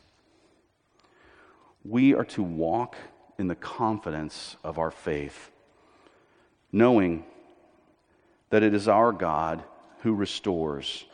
We 1.86 2.12
are 2.12 2.26
to 2.26 2.42
walk 2.42 2.96
in 3.38 3.48
the 3.48 3.54
confidence 3.54 4.56
of 4.62 4.78
our 4.78 4.90
faith, 4.90 5.50
knowing 6.70 7.24
that 8.50 8.62
it 8.62 8.74
is 8.74 8.88
our 8.88 9.10
God 9.10 9.64
who 10.00 10.12
restores. 10.12 11.06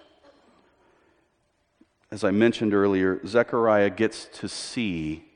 As 2.10 2.24
I 2.24 2.32
mentioned 2.32 2.74
earlier, 2.74 3.24
Zechariah 3.24 3.90
gets 3.90 4.24
to 4.40 4.48
see 4.48 5.26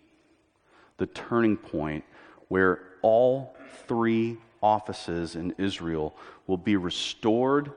the 0.97 1.07
turning 1.07 1.57
point 1.57 2.03
where 2.49 2.81
all 3.01 3.55
three 3.87 4.39
offices 4.67 5.37
in 5.37 5.55
Israel 5.59 6.17
will 6.49 6.57
be 6.57 6.75
restored 6.75 7.71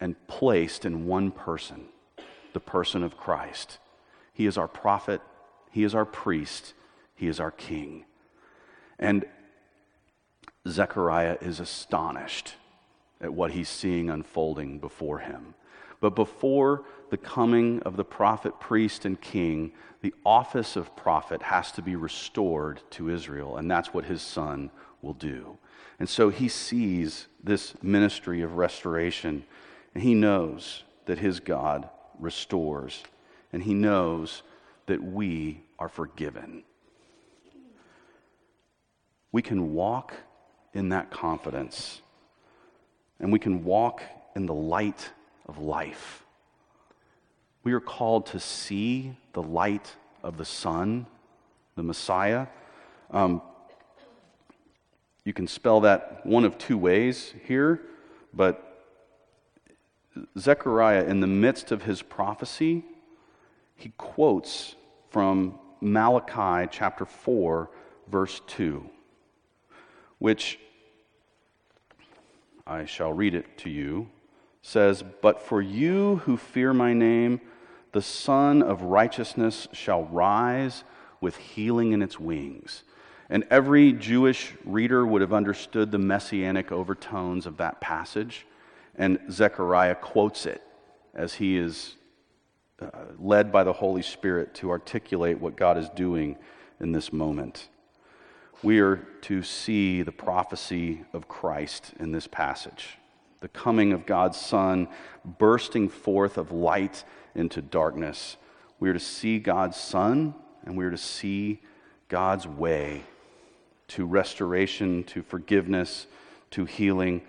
and 0.00 0.16
placed 0.26 0.86
in 0.86 1.06
one 1.06 1.30
person 1.30 1.84
the 2.54 2.60
person 2.60 3.02
of 3.02 3.16
Christ. 3.16 3.78
He 4.32 4.46
is 4.46 4.56
our 4.56 4.68
prophet, 4.68 5.20
He 5.70 5.84
is 5.84 5.94
our 5.94 6.06
priest, 6.06 6.72
He 7.14 7.28
is 7.28 7.38
our 7.38 7.50
king. 7.50 8.04
And 8.98 9.26
Zechariah 10.66 11.38
is 11.40 11.60
astonished 11.60 12.54
at 13.20 13.34
what 13.34 13.50
he's 13.52 13.68
seeing 13.68 14.10
unfolding 14.10 14.78
before 14.78 15.18
him. 15.18 15.54
But 16.00 16.16
before 16.16 16.84
the 17.10 17.16
coming 17.16 17.80
of 17.82 17.96
the 17.96 18.04
prophet, 18.04 18.58
priest, 18.60 19.04
and 19.04 19.20
king, 19.20 19.72
the 20.00 20.14
office 20.26 20.76
of 20.76 20.96
prophet 20.96 21.42
has 21.42 21.70
to 21.72 21.82
be 21.82 21.94
restored 21.96 22.80
to 22.90 23.10
Israel, 23.10 23.56
and 23.56 23.70
that's 23.70 23.94
what 23.94 24.04
his 24.04 24.22
son 24.22 24.70
will 25.00 25.14
do. 25.14 25.58
And 25.98 26.08
so 26.08 26.30
he 26.30 26.48
sees 26.48 27.26
this 27.42 27.74
ministry 27.82 28.42
of 28.42 28.56
restoration, 28.56 29.44
and 29.94 30.02
he 30.02 30.14
knows 30.14 30.82
that 31.06 31.18
his 31.18 31.40
God 31.40 31.88
restores, 32.18 33.02
and 33.52 33.62
he 33.62 33.74
knows 33.74 34.42
that 34.86 35.02
we 35.02 35.62
are 35.78 35.88
forgiven. 35.88 36.64
We 39.30 39.42
can 39.42 39.74
walk 39.74 40.14
in 40.74 40.90
that 40.90 41.10
confidence 41.10 42.02
and 43.22 43.32
we 43.32 43.38
can 43.38 43.64
walk 43.64 44.02
in 44.34 44.46
the 44.46 44.54
light 44.54 45.10
of 45.46 45.58
life. 45.58 46.24
We 47.62 47.72
are 47.72 47.80
called 47.80 48.26
to 48.26 48.40
see 48.40 49.16
the 49.32 49.42
light 49.42 49.94
of 50.22 50.36
the 50.36 50.44
Son, 50.44 51.06
the 51.76 51.84
Messiah. 51.84 52.48
Um, 53.10 53.40
you 55.24 55.32
can 55.32 55.46
spell 55.46 55.80
that 55.80 56.24
one 56.24 56.44
of 56.44 56.58
two 56.58 56.76
ways 56.76 57.34
here, 57.46 57.80
but 58.34 58.68
Zechariah, 60.38 61.04
in 61.04 61.20
the 61.20 61.26
midst 61.26 61.72
of 61.72 61.82
his 61.82 62.02
prophecy, 62.02 62.84
he 63.76 63.92
quotes 63.96 64.74
from 65.10 65.58
Malachi 65.80 66.68
chapter 66.70 67.04
4, 67.04 67.70
verse 68.08 68.40
2, 68.46 68.88
which 70.18 70.58
I 72.66 72.84
shall 72.84 73.12
read 73.12 73.34
it 73.34 73.58
to 73.58 73.70
you, 73.70 74.08
says, 74.60 75.02
But 75.22 75.40
for 75.40 75.60
you 75.60 76.16
who 76.24 76.36
fear 76.36 76.72
my 76.72 76.92
name, 76.92 77.40
the 77.92 78.02
Sun 78.02 78.62
of 78.62 78.82
righteousness 78.82 79.68
shall 79.72 80.04
rise 80.04 80.84
with 81.20 81.36
healing 81.36 81.92
in 81.92 82.02
its 82.02 82.18
wings. 82.18 82.84
And 83.32 83.44
every 83.50 83.92
Jewish 83.92 84.52
reader 84.64 85.04
would 85.04 85.20
have 85.20 85.32
understood 85.32 85.90
the 85.90 85.98
messianic 85.98 86.70
overtones 86.70 87.46
of 87.46 87.56
that 87.56 87.80
passage. 87.80 88.46
And 88.94 89.18
Zechariah 89.28 89.96
quotes 89.96 90.46
it 90.46 90.62
as 91.12 91.34
he 91.34 91.56
is 91.56 91.96
uh, 92.80 92.90
led 93.18 93.50
by 93.50 93.64
the 93.64 93.72
Holy 93.72 94.02
Spirit 94.02 94.54
to 94.56 94.70
articulate 94.70 95.40
what 95.40 95.56
God 95.56 95.76
is 95.76 95.88
doing 95.88 96.36
in 96.78 96.92
this 96.92 97.12
moment 97.12 97.68
we 98.62 98.78
are 98.78 98.96
to 99.22 99.42
see 99.42 100.02
the 100.02 100.12
prophecy 100.12 101.04
of 101.12 101.28
Christ 101.28 101.92
in 101.98 102.12
this 102.12 102.26
passage 102.26 102.98
the 103.40 103.48
coming 103.48 103.92
of 103.92 104.06
God's 104.06 104.38
Son, 104.38 104.86
bursting 105.24 105.88
forth 105.88 106.38
of 106.38 106.52
light 106.52 107.02
into 107.34 107.60
darkness. 107.60 108.36
We 108.78 108.88
are 108.88 108.92
to 108.92 109.00
see 109.00 109.40
God's 109.40 109.76
Son, 109.76 110.36
and 110.64 110.76
we 110.76 110.84
are 110.84 110.92
to 110.92 110.96
see 110.96 111.60
God's 112.06 112.46
way 112.46 113.02
to 113.92 114.06
restoration, 114.06 115.04
to 115.04 115.22
forgiveness, 115.22 116.06
to 116.50 116.64
healing. 116.64 117.20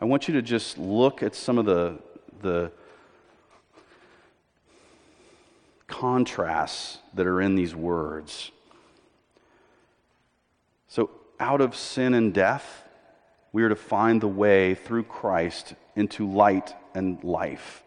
I 0.00 0.04
want 0.04 0.26
you 0.26 0.34
to 0.34 0.42
just 0.42 0.76
look 0.76 1.22
at 1.22 1.36
some 1.36 1.58
of 1.58 1.64
the, 1.64 1.98
the 2.42 2.72
contrasts 5.86 6.98
that 7.14 7.26
are 7.26 7.40
in 7.40 7.54
these 7.54 7.74
words. 7.74 8.50
So, 10.88 11.10
out 11.38 11.60
of 11.60 11.76
sin 11.76 12.14
and 12.14 12.34
death, 12.34 12.82
we 13.52 13.62
are 13.62 13.68
to 13.68 13.76
find 13.76 14.20
the 14.20 14.28
way 14.28 14.74
through 14.74 15.04
Christ 15.04 15.74
into 15.94 16.28
light 16.28 16.74
and 16.94 17.22
life. 17.22 17.84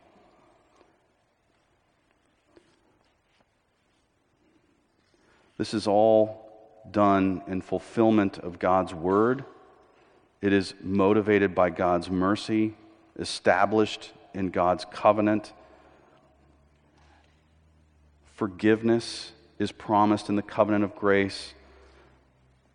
This 5.57 5.73
is 5.73 5.85
all 5.85 6.40
done 6.89 7.43
in 7.47 7.61
fulfillment 7.61 8.37
of 8.37 8.59
God's 8.59 8.93
word. 8.93 9.45
It 10.41 10.53
is 10.53 10.73
motivated 10.81 11.53
by 11.53 11.69
God's 11.69 12.09
mercy, 12.09 12.75
established 13.19 14.11
in 14.33 14.49
God's 14.49 14.85
covenant. 14.85 15.53
Forgiveness 18.35 19.33
is 19.59 19.71
promised 19.71 20.29
in 20.29 20.35
the 20.35 20.41
covenant 20.41 20.83
of 20.83 20.95
grace 20.95 21.53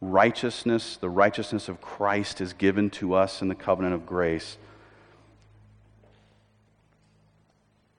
righteousness, 0.01 0.97
the 0.97 1.09
righteousness 1.09 1.69
of 1.69 1.81
Christ, 1.81 2.40
is 2.40 2.53
given 2.53 2.90
to 2.90 3.14
us 3.14 3.42
in 3.42 3.49
the 3.49 3.55
covenant 3.55 3.95
of 3.95 4.07
grace. 4.07 4.59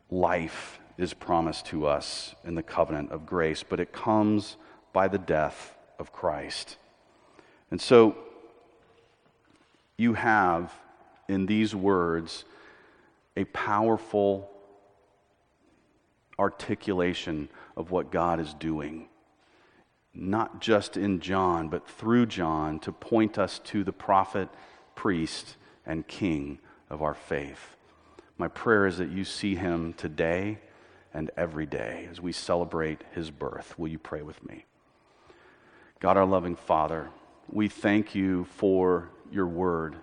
Life 0.09 0.79
is 0.97 1.13
promised 1.13 1.65
to 1.67 1.85
us 1.85 2.35
in 2.43 2.55
the 2.55 2.63
covenant 2.63 3.11
of 3.11 3.25
grace, 3.25 3.63
but 3.63 3.79
it 3.79 3.91
comes 3.91 4.55
by 4.93 5.07
the 5.07 5.17
death 5.17 5.76
of 5.99 6.11
Christ. 6.11 6.77
And 7.71 7.81
so 7.81 8.15
you 9.97 10.13
have 10.13 10.73
in 11.27 11.45
these 11.45 11.75
words 11.75 12.45
a 13.35 13.45
powerful 13.45 14.49
articulation 16.39 17.49
of 17.75 17.91
what 17.91 18.11
God 18.11 18.39
is 18.39 18.53
doing, 18.53 19.07
not 20.13 20.61
just 20.61 20.97
in 20.97 21.19
John, 21.19 21.69
but 21.69 21.87
through 21.87 22.27
John 22.27 22.79
to 22.79 22.91
point 22.91 23.37
us 23.37 23.59
to 23.65 23.83
the 23.83 23.91
prophet, 23.91 24.49
priest, 24.95 25.57
and 25.85 26.07
king 26.07 26.59
of 26.89 27.01
our 27.01 27.13
faith. 27.13 27.75
My 28.37 28.47
prayer 28.47 28.85
is 28.85 28.99
that 28.99 29.09
you 29.09 29.23
see 29.23 29.55
him 29.55 29.93
today 29.93 30.59
and 31.13 31.31
every 31.35 31.65
day 31.65 32.07
as 32.11 32.21
we 32.21 32.31
celebrate 32.31 33.01
his 33.13 33.31
birth. 33.31 33.77
Will 33.79 33.87
you 33.87 33.97
pray 33.97 34.21
with 34.21 34.45
me? 34.47 34.66
God, 35.99 36.15
our 36.15 36.25
loving 36.25 36.55
Father, 36.55 37.09
we 37.51 37.67
thank 37.67 38.13
you 38.13 38.45
for 38.45 39.09
your 39.31 39.47
word 39.47 39.95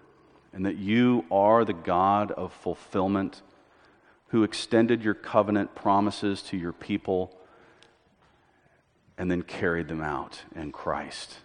and 0.52 0.66
that 0.66 0.76
you 0.76 1.24
are 1.30 1.64
the 1.64 1.72
God 1.72 2.32
of 2.32 2.52
fulfillment 2.52 3.42
who 4.28 4.42
extended 4.42 5.04
your 5.04 5.14
covenant 5.14 5.76
promises 5.76 6.42
to 6.42 6.56
your 6.56 6.72
people 6.72 7.38
and 9.16 9.30
then 9.30 9.42
carried 9.42 9.86
them 9.86 10.00
out 10.00 10.42
in 10.56 10.72
Christ. 10.72 11.36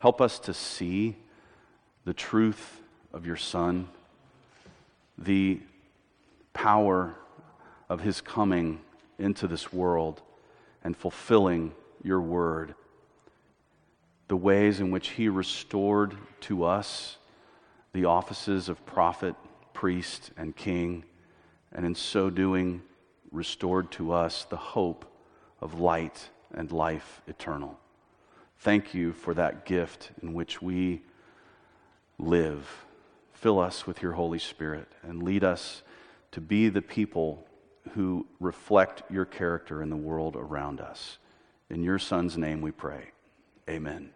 Help 0.00 0.20
us 0.20 0.40
to 0.40 0.52
see 0.52 1.16
the 2.04 2.14
truth 2.14 2.80
of 3.12 3.24
your 3.24 3.36
Son, 3.36 3.88
the 5.16 5.60
power 6.52 7.14
of 7.88 8.00
his 8.00 8.20
coming 8.20 8.80
into 9.20 9.46
this 9.46 9.72
world 9.72 10.20
and 10.82 10.96
fulfilling 10.96 11.72
your 12.02 12.20
word, 12.20 12.74
the 14.32 14.36
ways 14.36 14.80
in 14.80 14.90
which 14.90 15.10
he 15.10 15.28
restored 15.28 16.16
to 16.40 16.64
us 16.64 17.18
the 17.92 18.06
offices 18.06 18.70
of 18.70 18.86
prophet, 18.86 19.34
priest, 19.74 20.30
and 20.38 20.56
king, 20.56 21.04
and 21.70 21.84
in 21.84 21.94
so 21.94 22.30
doing, 22.30 22.80
restored 23.30 23.90
to 23.92 24.10
us 24.10 24.44
the 24.44 24.56
hope 24.56 25.04
of 25.60 25.78
light 25.78 26.30
and 26.54 26.72
life 26.72 27.20
eternal. 27.26 27.78
Thank 28.60 28.94
you 28.94 29.12
for 29.12 29.34
that 29.34 29.66
gift 29.66 30.12
in 30.22 30.32
which 30.32 30.62
we 30.62 31.02
live. 32.18 32.86
Fill 33.34 33.60
us 33.60 33.86
with 33.86 34.00
your 34.00 34.12
Holy 34.12 34.38
Spirit 34.38 34.88
and 35.02 35.22
lead 35.22 35.44
us 35.44 35.82
to 36.30 36.40
be 36.40 36.70
the 36.70 36.80
people 36.80 37.46
who 37.90 38.26
reflect 38.40 39.02
your 39.10 39.26
character 39.26 39.82
in 39.82 39.90
the 39.90 39.94
world 39.94 40.36
around 40.36 40.80
us. 40.80 41.18
In 41.68 41.82
your 41.82 41.98
Son's 41.98 42.38
name 42.38 42.62
we 42.62 42.70
pray. 42.70 43.10
Amen. 43.68 44.08